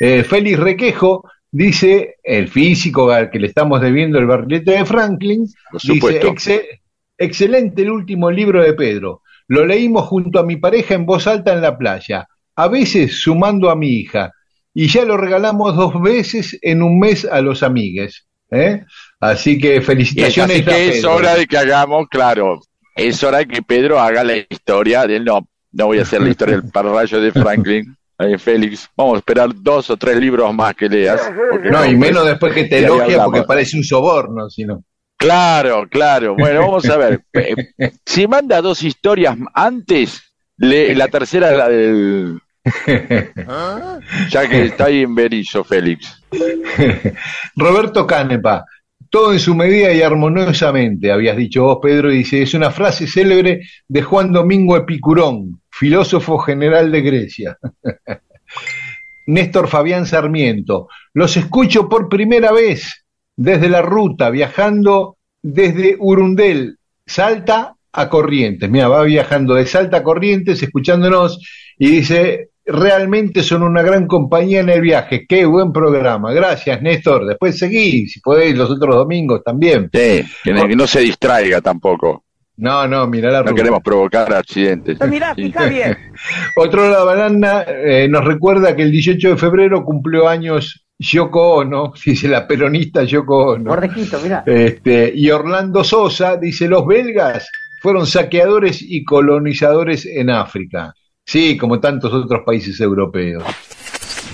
[0.00, 5.46] Eh, Félix Requejo dice, el físico al que le estamos debiendo el barrilete de Franklin,
[5.70, 6.28] Por dice, supuesto.
[6.28, 6.80] "Exce-
[7.16, 9.22] excelente el último libro de Pedro.
[9.48, 13.70] Lo leímos junto a mi pareja en voz alta en la playa, a veces sumando
[13.70, 14.32] a mi hija,
[14.74, 18.26] y ya lo regalamos dos veces en un mes a los amigues.
[18.50, 18.84] ¿eh?
[19.20, 20.60] Así que felicitaciones.
[20.60, 21.14] así a que es Pedro.
[21.14, 22.60] hora de que hagamos, claro,
[22.96, 26.28] es hora de que Pedro haga la historia de no, no voy a hacer la
[26.30, 27.96] historia del parrayo de Franklin.
[28.16, 31.20] Eh, Félix, vamos a esperar dos o tres libros más que leas.
[31.64, 34.84] No, y pues, menos después que te elogia porque parece un soborno, sino.
[35.16, 36.36] Claro, claro.
[36.38, 37.24] Bueno, vamos a ver.
[37.32, 40.22] Eh, Si manda dos historias antes,
[40.58, 42.38] le- la tercera es la del.
[44.30, 46.22] Ya que está ahí en Berizo, Félix.
[47.56, 48.64] Roberto Canepa,
[49.10, 53.06] todo en su medida y armoniosamente, habías dicho vos, Pedro, y dice, es una frase
[53.06, 57.58] célebre de Juan Domingo Epicurón, filósofo general de Grecia.
[59.26, 63.04] Néstor Fabián Sarmiento, los escucho por primera vez
[63.36, 68.68] desde la ruta, viajando desde Urundel, Salta a Corrientes.
[68.68, 71.40] Mira, va viajando de Salta a Corrientes, escuchándonos,
[71.78, 75.26] y dice, realmente son una gran compañía en el viaje.
[75.28, 76.32] Qué buen programa.
[76.32, 77.26] Gracias, Néstor.
[77.26, 79.90] Después seguí, si podéis, los otros domingos también.
[79.92, 82.24] Sí, que, no- que no se distraiga tampoco.
[82.56, 83.54] No, no, mira la No ruta.
[83.56, 84.96] queremos provocar accidentes.
[85.08, 85.44] Mirá, Sí.
[85.46, 85.98] fija bien.
[86.56, 91.92] Otro la banana eh, nos recuerda que el 18 de febrero cumplió años Yoko Ono,
[92.06, 93.70] dice la peronista Yoko Ono.
[93.70, 94.44] Gordejito, mirá.
[94.46, 97.50] Este, y Orlando Sosa dice, los belgas
[97.82, 100.94] fueron saqueadores y colonizadores en África.
[101.26, 103.42] Sí, como tantos otros países europeos.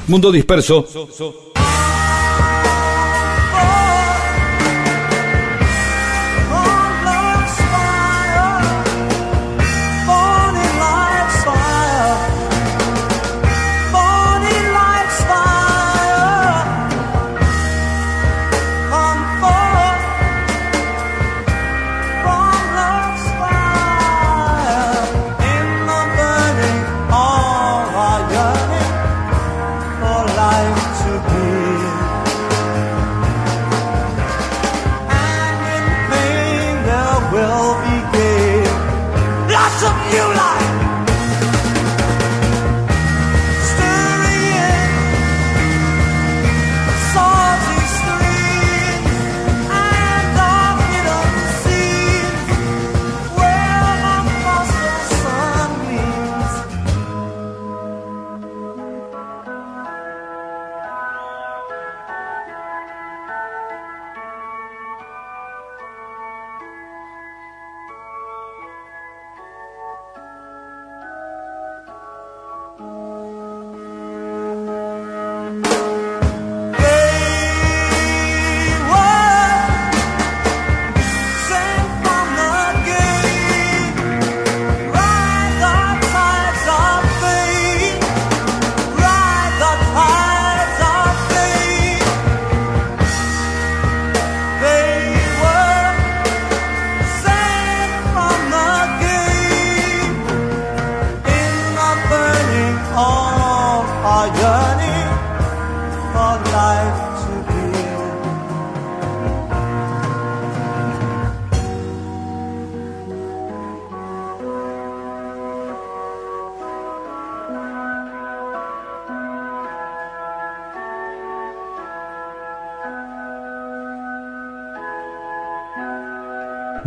[0.09, 0.85] Mundo disperso.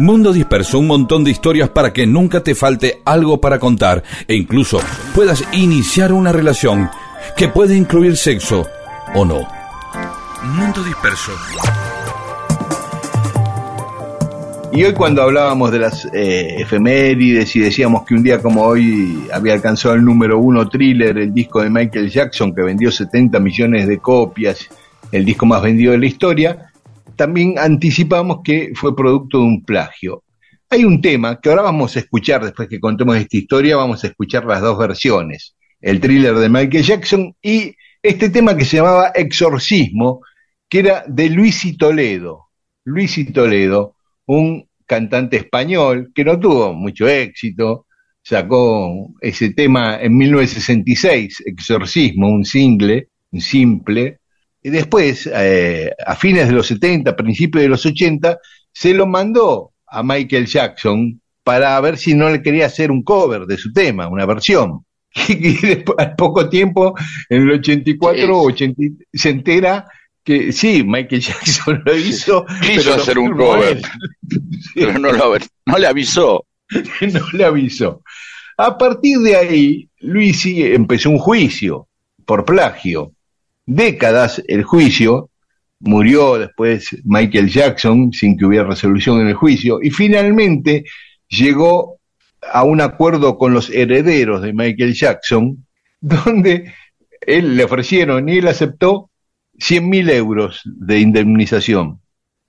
[0.04, 4.36] Mundo disperso, un montón de historias para que nunca te falte algo para contar e
[4.36, 4.82] incluso
[5.16, 6.89] puedas iniciar una relación
[7.38, 8.66] que puede incluir sexo
[9.16, 9.47] o no.
[10.43, 11.32] Mundo disperso.
[14.74, 19.30] Y hoy cuando hablábamos de las eh, efemérides y decíamos que un día como hoy
[19.32, 23.88] había alcanzado el número uno thriller, el disco de Michael Jackson que vendió 70 millones
[23.88, 24.68] de copias,
[25.14, 26.72] el disco más vendido de la historia,
[27.16, 30.24] también anticipamos que fue producto de un plagio.
[30.70, 34.07] Hay un tema que ahora vamos a escuchar, después que contemos esta historia, vamos a
[34.07, 39.11] escuchar las dos versiones, el thriller de Michael Jackson y este tema que se llamaba
[39.14, 40.22] Exorcismo,
[40.68, 42.47] que era de Luis y Toledo.
[42.86, 43.95] Luis y Toledo,
[44.26, 47.86] un cantante español que no tuvo mucho éxito,
[48.22, 54.20] sacó ese tema en 1966, Exorcismo, un single, un simple,
[54.64, 58.39] y después, eh, a fines de los 70, principios de los 80,
[58.72, 63.45] se lo mandó a Michael Jackson para ver si no le quería hacer un cover
[63.45, 64.86] de su tema, una versión.
[65.28, 66.95] Y después, al poco tiempo,
[67.30, 68.82] en el 84, 80,
[69.14, 69.86] se entera
[70.24, 72.45] que sí, Michael Jackson lo hizo.
[72.61, 73.82] Quiso pero hacer un cover.
[74.74, 76.45] Pero no, lo- no le avisó.
[77.14, 78.01] no le avisó.
[78.57, 81.88] A partir de ahí, Luisi empezó un juicio
[82.26, 83.11] por plagio.
[83.66, 85.30] Décadas el juicio,
[85.80, 90.86] murió después Michael Jackson sin que hubiera resolución en el juicio, y finalmente
[91.28, 91.97] llegó
[92.51, 95.66] a un acuerdo con los herederos de Michael Jackson,
[96.01, 96.74] donde
[97.22, 99.09] él le ofrecieron y él aceptó
[99.59, 102.01] 100 mil euros de indemnización,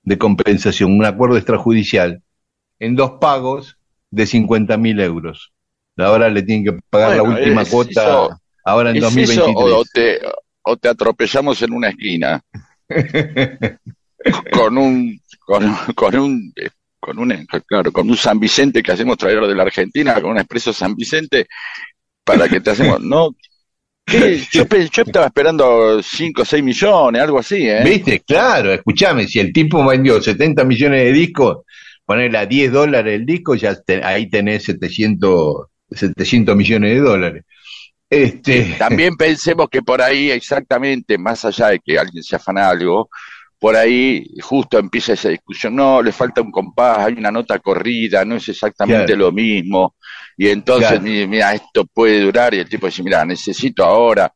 [0.03, 2.23] de compensación, un acuerdo extrajudicial,
[2.79, 3.79] en dos pagos
[4.11, 5.53] de 50 mil euros.
[5.97, 8.41] Ahora le tienen que pagar Bueno, la última es cuota eso.
[8.65, 9.49] ahora en ¿Es 2023.
[9.57, 10.21] eso o te,
[10.65, 12.41] o te atropellamos en una esquina
[14.53, 16.53] con un con, con un
[17.01, 20.39] con un claro con un San Vicente que hacemos traer de la Argentina con un
[20.39, 21.47] expreso San Vicente
[22.25, 23.31] para que te hacemos no
[24.07, 24.39] ¿Qué?
[24.53, 27.81] Yo, yo estaba esperando 5 o 6 millones algo así ¿eh?
[27.83, 28.21] ¿Viste?
[28.21, 31.65] Claro, escúchame, si el tipo vendió 70 millones de discos,
[32.05, 37.45] ponerle a 10 dólares el disco, ya te- ahí tenés 700, 700 millones de dólares.
[38.15, 43.09] Este, También pensemos que por ahí, exactamente, más allá de que alguien se afana algo,
[43.59, 48.25] por ahí justo empieza esa discusión, no, le falta un compás, hay una nota corrida,
[48.25, 49.21] no es exactamente Claro.
[49.27, 49.97] lo mismo,
[50.37, 51.29] y entonces, Claro.
[51.29, 54.31] mira, esto puede durar, y el tipo dice, mira, necesito ahora,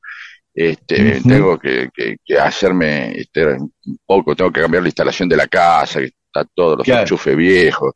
[0.54, 5.36] este, tengo que, que- que hacerme este, un poco, tengo que cambiar la instalación de
[5.36, 7.02] la casa, que está todos los Claro.
[7.02, 7.92] enchufes viejos,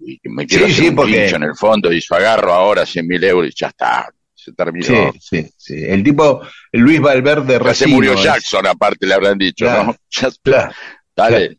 [0.00, 2.52] y me quiero Sí, hacer sí, un porque- pincho en el fondo, y yo agarro
[2.52, 4.08] ahora 100 mil euros y ya está,
[4.44, 4.84] se terminó.
[4.86, 5.74] sí, sí, sí.
[5.86, 6.40] El tipo,
[6.72, 9.84] Luis Valverde Ya se murió es- Jackson, aparte le habrán dicho, Claro.
[9.84, 9.96] ¿no?
[10.10, 10.72] Ya, Claro.
[11.16, 11.58] dale.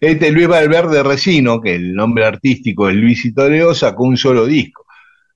[0.00, 4.84] Este Luis Valverde Resino, que el nombre artístico es Luisito Leo, sacó un solo disco,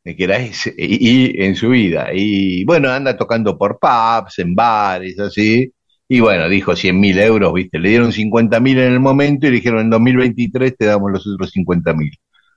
[0.05, 1.09] eh, que era ese, y,
[1.41, 2.11] y en su vida.
[2.15, 5.73] Y bueno, anda tocando por pubs, en bares, así.
[6.09, 7.79] Y bueno, dijo 100 mil euros, ¿viste?
[7.81, 11.27] Le dieron 50 mil en el momento y le dijeron en 2023 te damos los
[11.27, 12.13] otros 50 mil.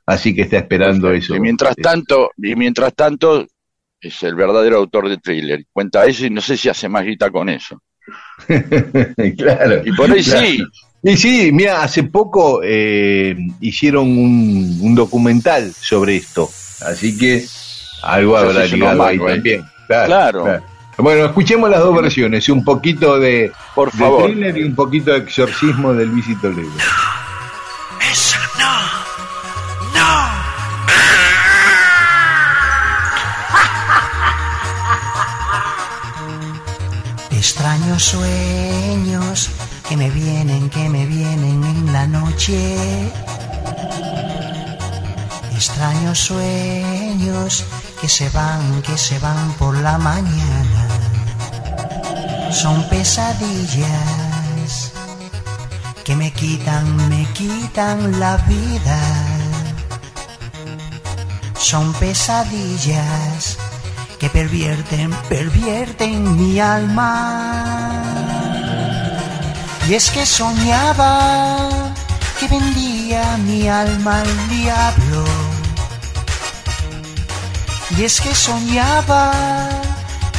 [0.05, 1.35] Así que está esperando eso.
[1.35, 3.47] Y mientras tanto, y mientras tanto,
[4.07, 5.63] es el verdadero autor de thriller.
[5.71, 7.81] Cuenta eso y no sé si hace más guita con eso.
[9.37, 9.81] claro.
[9.85, 10.45] Y por ahí Claro.
[10.45, 10.63] sí,
[11.03, 16.49] Y sí, mira, hace poco eh, hicieron un, un documental sobre esto,
[16.85, 17.45] así que
[18.03, 19.35] algo habrá normal, ahí güey.
[19.35, 19.63] también.
[19.87, 20.63] Claro, Claro.
[20.97, 24.29] Bueno, escuchemos las dos versiones, un poquito de, por de favor.
[24.31, 26.69] thriller y un poquito de exorcismo del Luisito Leo.
[37.95, 39.49] Extraños sueños
[39.87, 42.75] que me vienen, que me vienen en la noche.
[45.53, 47.63] Extraños sueños
[48.01, 50.89] que se van, que se van por la mañana.
[52.51, 54.91] Son pesadillas
[56.03, 58.99] que me quitan, me quitan la vida.
[61.57, 63.57] Son pesadillas
[64.29, 68.03] pervierten, pervierten mi alma.
[69.87, 71.69] Y es que soñaba
[72.39, 75.25] que vendía mi alma al diablo.
[77.97, 79.31] Y es que soñaba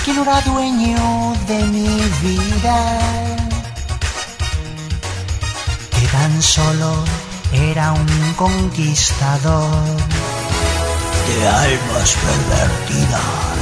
[0.04, 2.98] que no era dueño de mi vida.
[5.98, 7.04] Que tan solo
[7.52, 9.96] era un conquistador
[11.26, 13.55] de almas pervertidas,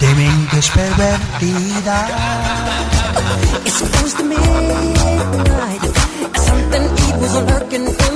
[0.00, 2.10] de mentes pervertidas.
[3.64, 5.82] It's close to midnight.
[6.36, 8.15] Something evil's lurking in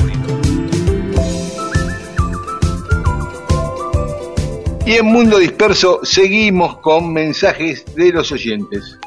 [4.85, 8.97] Y en Mundo Disperso seguimos con mensajes de los oyentes.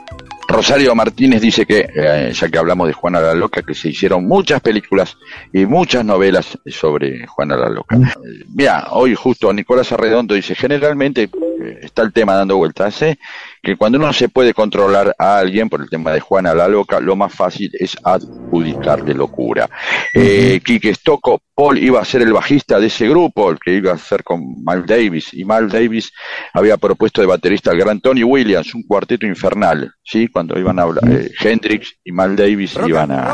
[0.47, 4.27] Rosario Martínez dice que, eh, ya que hablamos de Juana la Loca, que se hicieron
[4.27, 5.17] muchas películas
[5.53, 7.97] y muchas novelas sobre Juana la Loca.
[7.97, 13.19] Eh, Mira, hoy justo Nicolás Arredondo dice, generalmente eh, está el tema dando vueltas, ¿eh?
[13.65, 17.01] Que cuando uno se puede controlar a alguien por el tema de Juana la Loca,
[17.01, 19.69] lo más fácil es adjudicarle locura.
[20.15, 23.91] Eh, Quique Stocco, Paul iba a ser el bajista de ese grupo, el que iba
[23.91, 26.13] a hacer con Miles Davis, y Miles Davis
[26.53, 30.29] había propuesto de baterista al gran Tony Williams, un cuarteto infernal, ¿sí?
[30.29, 33.31] Cuando iban a hablar, eh, Hendrix y Miles Davis iban a,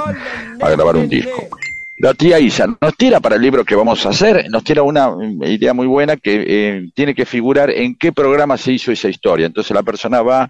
[0.61, 1.49] a grabar un disco.
[2.03, 5.11] La tía Isa nos tira para el libro que vamos a hacer, nos tira una
[5.45, 9.47] idea muy buena que eh, tiene que figurar en qué programa se hizo esa historia.
[9.47, 10.49] Entonces la persona va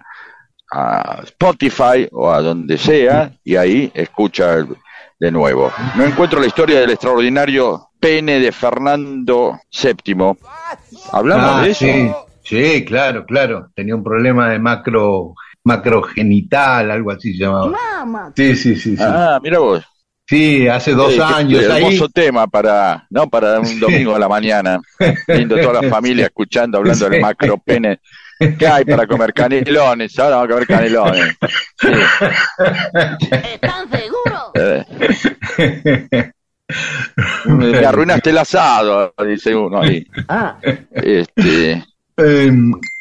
[0.73, 4.75] a Spotify o a donde sea y ahí escucha el-
[5.19, 5.71] de nuevo.
[5.95, 10.33] No encuentro la historia del extraordinario pene de Fernando VII.
[11.11, 11.85] ¿Hablamos Ah, de eso?
[11.85, 12.11] Sí,
[12.43, 13.69] sí, claro, claro.
[13.75, 15.33] Tenía un problema de macro
[15.63, 18.31] macrogenital, algo así se llamaba.
[18.35, 19.03] Sí, sí, sí, sí.
[19.03, 19.83] Ah, mira vos.
[20.31, 21.83] Sí, hace dos Eh, qué años ahí.
[21.83, 24.79] hermoso tema para, no para un domingo a la mañana,
[25.27, 27.19] viendo toda la familia escuchando, hablando del Sí.
[27.19, 27.99] macropene.
[28.57, 30.17] ¿Qué hay para comer canelones?
[30.17, 31.35] Ahora vamos a comer canelones.
[31.81, 31.87] Sí.
[33.53, 34.51] ¿Están seguros?
[34.55, 36.31] Eh,
[37.47, 40.05] me arruinaste el asado, dice uno ahí.
[40.29, 40.57] Ah,
[40.93, 41.83] Este,
[42.17, 42.51] Eh,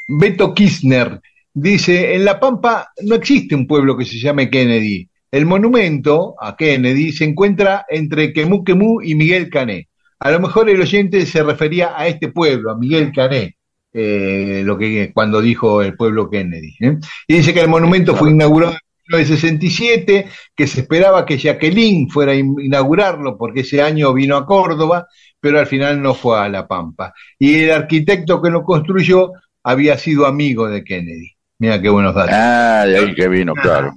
[0.09, 1.21] Beto Kirchner
[1.55, 5.09] dice, en La Pampa no existe un pueblo que se llame Kennedy.
[5.31, 9.89] El monumento a Kennedy se encuentra entre Quemú y Miguel Cané.
[10.19, 13.57] A lo mejor el oyente se refería a este pueblo, a Miguel Cané,
[13.93, 16.75] eh, lo que cuando dijo el pueblo Kennedy.
[16.81, 16.97] ¿eh?
[17.29, 18.79] Y dice que el monumento fue inaugurado en
[19.09, 24.47] 1967, que se esperaba que Jacqueline fuera a in- inaugurarlo porque ese año vino a
[24.47, 25.07] Córdoba,
[25.41, 27.13] pero al final no fue a La Pampa.
[27.39, 29.33] Y el arquitecto que lo construyó
[29.65, 31.33] había sido amigo de Kennedy.
[31.59, 32.33] Mira qué buenos datos.
[32.35, 33.93] ah, de ahí que vino, claro.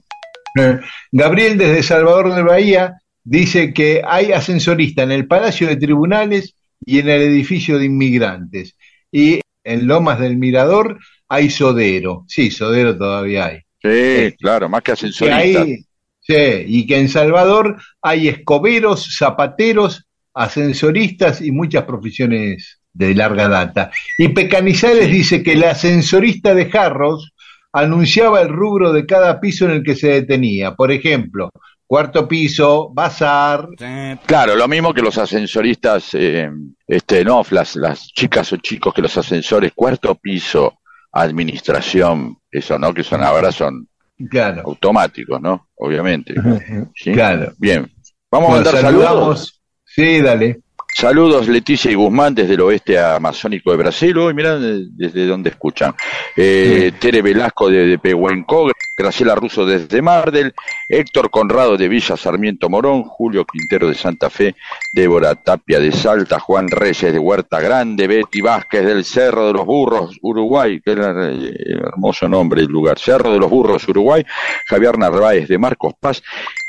[0.55, 0.79] Eh,
[1.11, 2.93] Gabriel desde Salvador de Bahía
[3.23, 6.55] dice que hay ascensorista en el Palacio de Tribunales
[6.85, 8.75] y en el edificio de inmigrantes.
[9.11, 10.99] Y en Lomas del Mirador
[11.29, 12.25] hay sodero.
[12.27, 13.59] Sí, sodero todavía hay.
[13.81, 15.61] Sí, claro, más que Que ascensorista.
[15.61, 15.77] hay-
[16.21, 16.33] sí,
[16.67, 23.91] y que en Salvador hay escoberos, zapateros, ascensoristas y muchas profesiones de larga data.
[24.17, 27.33] Y Pecanizales dice que el ascensorista de Jarros
[27.73, 30.75] anunciaba el rubro de cada piso en el que se detenía.
[30.75, 31.49] Por ejemplo,
[31.87, 33.67] cuarto piso, bazar.
[34.25, 36.49] Claro, lo mismo que los ascensoristas, eh,
[36.87, 40.79] este, no, las, las chicas o chicos que los ascensores, cuarto piso,
[41.11, 42.93] administración, eso, ¿no?
[42.93, 43.87] Que son ahora son
[44.29, 44.61] Claro.
[44.65, 45.67] automáticos, ¿no?
[45.75, 46.33] Obviamente.
[46.95, 47.11] ¿sí?
[47.11, 47.51] Claro.
[47.57, 47.91] Bien.
[48.31, 49.09] Vamos a mandar saludamos.
[49.19, 49.61] saludos.
[49.83, 50.61] Sí, dale.
[50.95, 54.17] Saludos Leticia y Guzmán desde el oeste amazónico de Brasil.
[54.17, 55.93] Hoy mirá de- desde donde escuchan.
[56.37, 60.53] Eh, Tere Velasco de, de Pehuenco, Graciela Russo desde Mardel,
[60.87, 64.55] Héctor Conrado de Villa Sarmiento Morón, Julio Quintero de Santa Fe,
[64.93, 69.65] Débora Tapia de Salta, Juan Reyes de Huerta Grande, Betty Vázquez del Cerro de los
[69.65, 71.53] Burros, Uruguay, que era eh,
[71.85, 74.23] hermoso nombre el lugar, Cerro de los Burros, Uruguay,
[74.67, 76.21] Javier Narváez de Marcos Paz,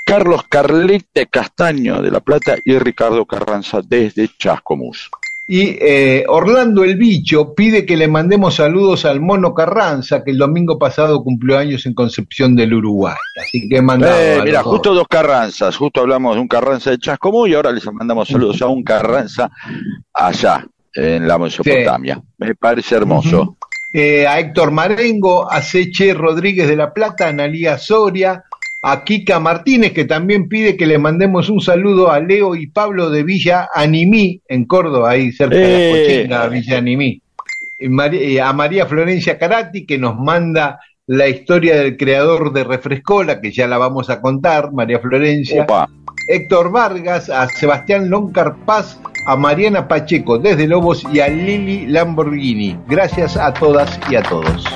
[0.04, 5.10] Carlos Carlite Castaño de La Plata y Ricardo Carranza desde Chascomús.
[5.46, 10.38] Y eh, Orlando el Bicho pide que le mandemos saludos al Mono Carranza, que el
[10.38, 13.14] domingo pasado cumplió años en Concepción del Uruguay.
[13.38, 17.48] Así que mandado Eh, mira, justo dos Carranzas, justo hablamos de un Carranza de Chascomús
[17.50, 19.50] y ahora les mandamos saludos a un Carranza
[20.14, 22.22] allá, en la Mesopotamia.
[22.38, 23.56] Me parece hermoso.
[23.92, 28.42] Eh, a Héctor Marengo, a Seche Rodríguez de la Plata, a Analía Soria,
[28.86, 33.08] a Kika Martínez, que también pide que le mandemos un saludo a Leo y Pablo
[33.08, 37.22] de Villa Animí, en Córdoba, ahí cerca de la Cochinga, Villa Animí.
[37.80, 43.52] Eh, a María Florencia Carati, que nos manda la historia del creador de Refrescola, que
[43.52, 45.62] ya la vamos a contar, María Florencia.
[45.62, 45.88] Opa.
[46.28, 52.78] Héctor Vargas, a Sebastián Loncar Paz, a Mariana Pacheco desde Lobos y a Lili Lamborghini.
[52.86, 54.66] Gracias a todas y a todos.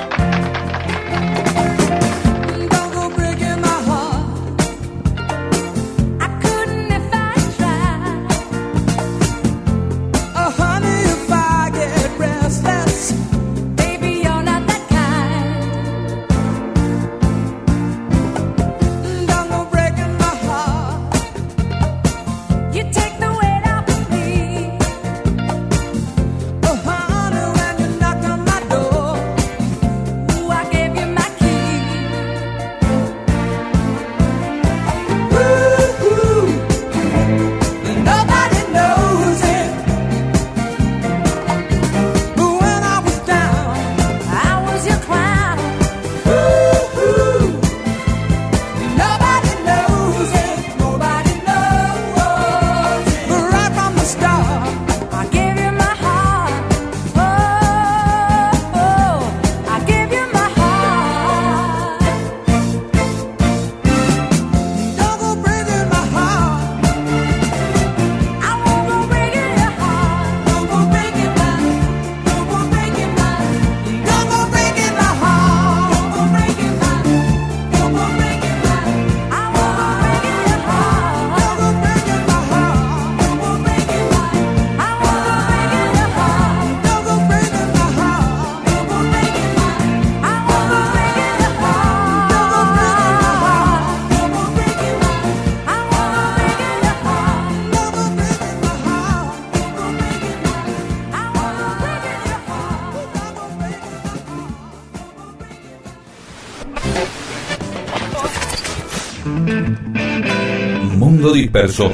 [111.49, 111.91] Disperso,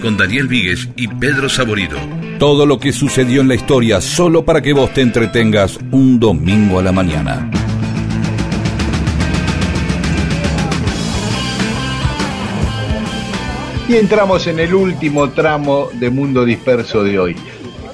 [0.00, 1.98] con Daniel Víguez y Pedro Saborido.
[2.38, 6.78] Todo lo que sucedió en la historia solo para que vos te entretengas un domingo
[6.78, 7.50] a la mañana.
[13.86, 17.36] Y entramos en el último tramo de Mundo Disperso de hoy.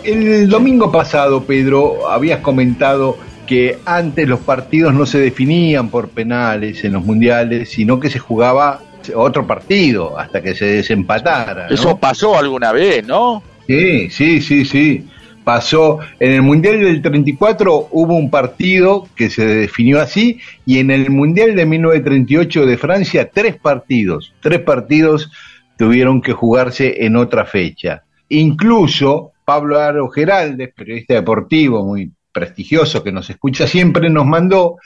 [0.04, 3.18] El domingo pasado, Pedro, habías comentado
[3.48, 8.20] que antes los partidos no se definían por penales en los mundiales, sino que se
[8.20, 8.82] jugaba
[9.14, 11.68] otro partido hasta que se desempatara.
[11.68, 11.74] ¿no?
[11.74, 13.42] Eso pasó alguna vez, ¿no?
[13.66, 15.08] Sí, sí, sí, sí.
[15.44, 20.90] Pasó en el Mundial del 34 hubo un partido que se definió así y en
[20.90, 25.30] el Mundial de 1938 de Francia tres partidos, tres partidos
[25.78, 28.02] tuvieron que jugarse en otra fecha.
[28.28, 34.76] Incluso Pablo Aro Geraldes, periodista deportivo muy prestigioso que nos escucha siempre, nos mandó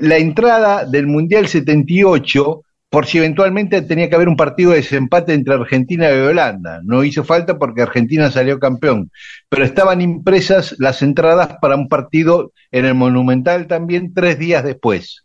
[0.00, 5.32] la entrada del Mundial 78 por si eventualmente tenía que haber un partido de desempate
[5.32, 6.80] entre Argentina y Holanda.
[6.84, 9.12] No hizo falta porque Argentina salió campeón,
[9.48, 15.24] pero estaban impresas las entradas para un partido en el Monumental también tres días después.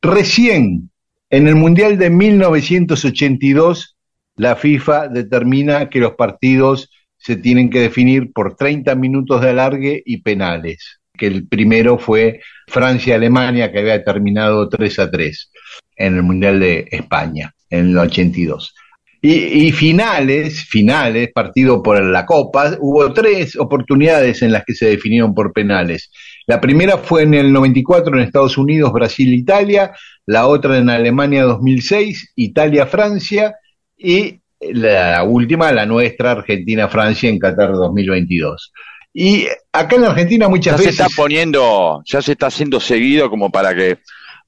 [0.00, 0.90] Recién,
[1.28, 3.96] en el Mundial de 1982,
[4.36, 10.02] la FIFA determina que los partidos se tienen que definir por 30 minutos de alargue
[10.06, 15.50] y penales, que el primero fue Francia-Alemania, que había terminado 3 a 3
[15.98, 18.74] en el Mundial de España, en el 82.
[19.20, 19.32] Y,
[19.66, 25.34] y, finales, finales, partido por la Copa, hubo tres oportunidades en las que se definieron
[25.34, 26.10] por penales.
[26.46, 29.92] La primera fue en el 94 en Estados Unidos, Brasil, Italia,
[30.24, 33.56] la otra en Alemania 2006, Italia, Francia,
[33.98, 38.72] y la última, la nuestra, Argentina-Francia en Qatar 2022.
[39.12, 40.96] Y acá en Argentina muchas ya veces...
[40.96, 43.98] se está poniendo, ya se está haciendo seguido como para que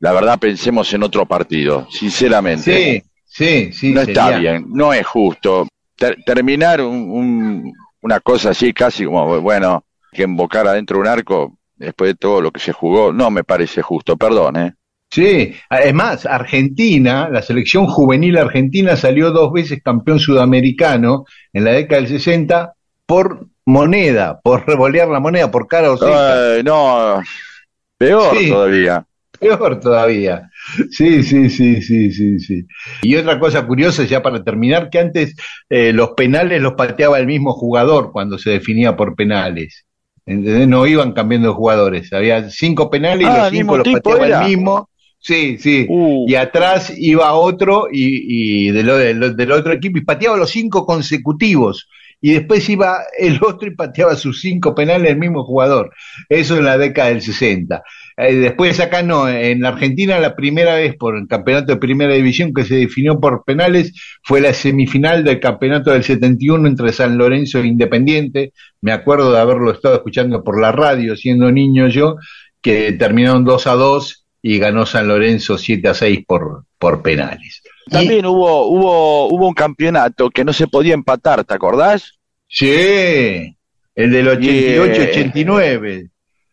[0.01, 3.03] la verdad pensemos en otro partido, sinceramente.
[3.25, 3.93] Sí, sí, sí.
[3.93, 5.69] No está bien, no es justo.
[5.97, 7.73] Ter- terminar un- un-
[8.03, 12.41] una cosa así, casi como, bueno, que embocar adentro de un arco, después de todo
[12.41, 14.75] lo que se jugó, no me parece justo, perdón, ¿eh?
[15.13, 22.01] Sí, además, Argentina, la selección juvenil argentina salió dos veces campeón sudamericano en la década
[22.03, 22.75] del 60
[23.07, 26.63] por moneda, por revolear la moneda, por cara o seca.
[26.65, 27.21] No,
[27.99, 28.49] peor Sí.
[28.51, 29.05] todavía.
[29.41, 30.51] Peor todavía.
[30.91, 32.67] Sí, sí, sí, sí, sí, sí.
[33.03, 35.35] Y otra cosa curiosa, ya para terminar, que antes
[35.71, 39.87] eh, los penales los pateaba el mismo jugador cuando se definía por penales.
[40.27, 40.69] ¿Entendés?
[40.69, 42.13] No iban cambiando de jugadores.
[42.13, 44.43] Había cinco penales y Ah, los ¿el mismo cinco los pateaba era?
[44.43, 44.91] el mismo.
[45.19, 45.87] Sí, sí.
[45.89, 50.51] Uh, Y atrás iba otro y, y del, del- del otro equipo y pateaba los
[50.51, 51.89] cinco consecutivos.
[52.23, 55.91] Y después iba el otro y pateaba sus cinco penales el mismo jugador.
[56.29, 57.83] Eso en la década del 60.
[58.21, 62.13] Eh, después acá no, en la Argentina la primera vez por el campeonato de primera
[62.13, 63.93] división que se definió por penales
[64.23, 68.53] fue la semifinal del campeonato del 71 entre San Lorenzo e Independiente.
[68.81, 72.17] Me acuerdo de haberlo estado escuchando por la radio siendo niño yo,
[72.61, 77.63] que terminaron 2 a 2 y ganó San Lorenzo 7 a 6 por, por penales.
[77.87, 82.19] Y- también hubo, hubo, hubo un campeonato que no se podía empatar, ¿te acordás?
[82.49, 83.57] sí,
[83.95, 86.11] el del 88-89.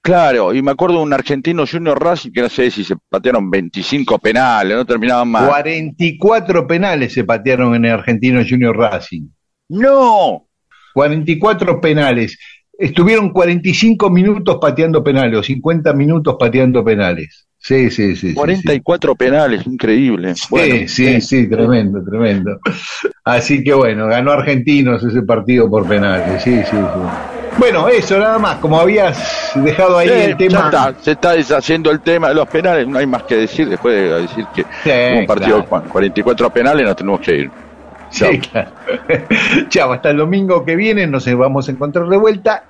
[0.07, 3.51] Claro, y me acuerdo de un argentino Junior Racing que no sé si se patearon
[3.51, 5.49] 25 penales, no terminaban más.
[5.49, 9.27] 44 penales se patearon en el Argentino Junior Racing.
[9.67, 10.47] ¡No!
[10.93, 12.39] 44 penales.
[12.79, 17.45] Estuvieron 45 minutos pateando penales, o 50 minutos pateando penales.
[17.57, 18.29] Sí, sí, sí.
[18.29, 20.35] sí, 44 penales, increíble.
[20.35, 22.61] Sí, sí, sí, tremendo, tremendo.
[23.25, 26.41] Así que bueno, ganó Argentinos ese partido por penales.
[26.43, 27.36] Sí, sí, sí.
[27.57, 28.57] Bueno, eso nada más.
[28.57, 30.65] Como habías dejado ahí el tema.
[30.65, 33.95] está, se está deshaciendo el tema de los penales, no hay más que decir después
[33.95, 35.69] de decir que Sí, un partido claro.
[35.69, 37.51] con 44 penales, nos tenemos que ir.
[38.09, 38.71] Sí, claro.
[39.69, 42.63] Chao, hasta el domingo que viene nos vamos a encontrar de vuelta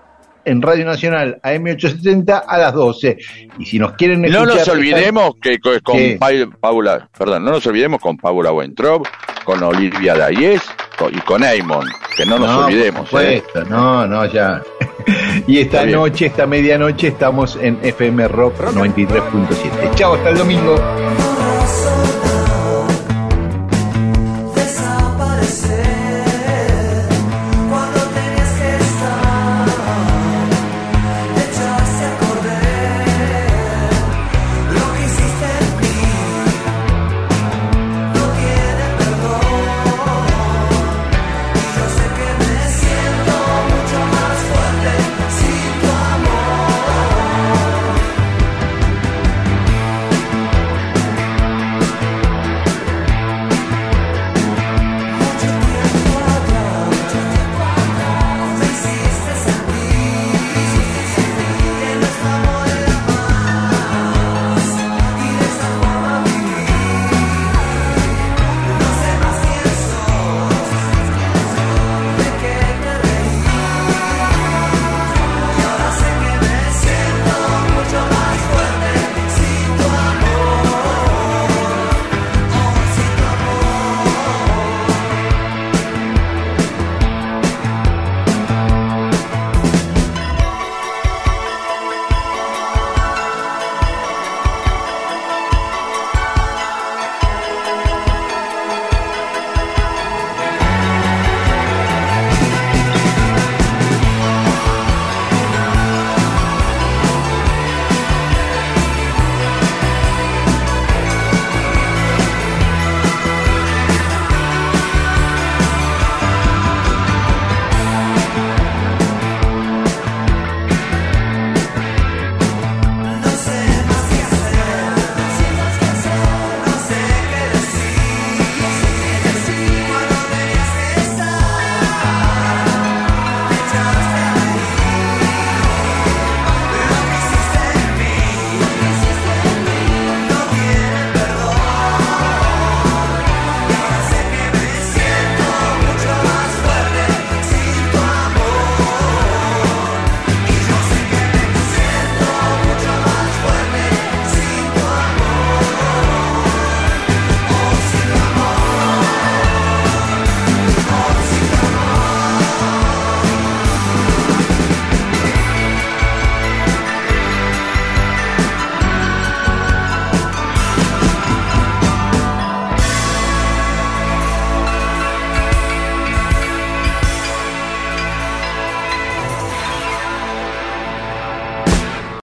[0.45, 3.17] en Radio Nacional AM870 a las 12.
[3.59, 4.55] Y si nos quieren No escuchar...
[4.55, 5.97] nos olvidemos que co- con.
[6.17, 9.05] Pa- Paula, perdón, no nos olvidemos con Paula Wentrop,
[9.43, 10.61] con Olivia Dayes
[11.11, 13.09] y con Eamon, que no nos olvidemos.
[13.09, 13.43] Por ¿eh?
[13.69, 14.61] no, no, ya.
[15.47, 19.95] Y esta noche, esta medianoche, estamos en FM Rock 93.7.
[19.95, 20.75] Chao, hasta el domingo.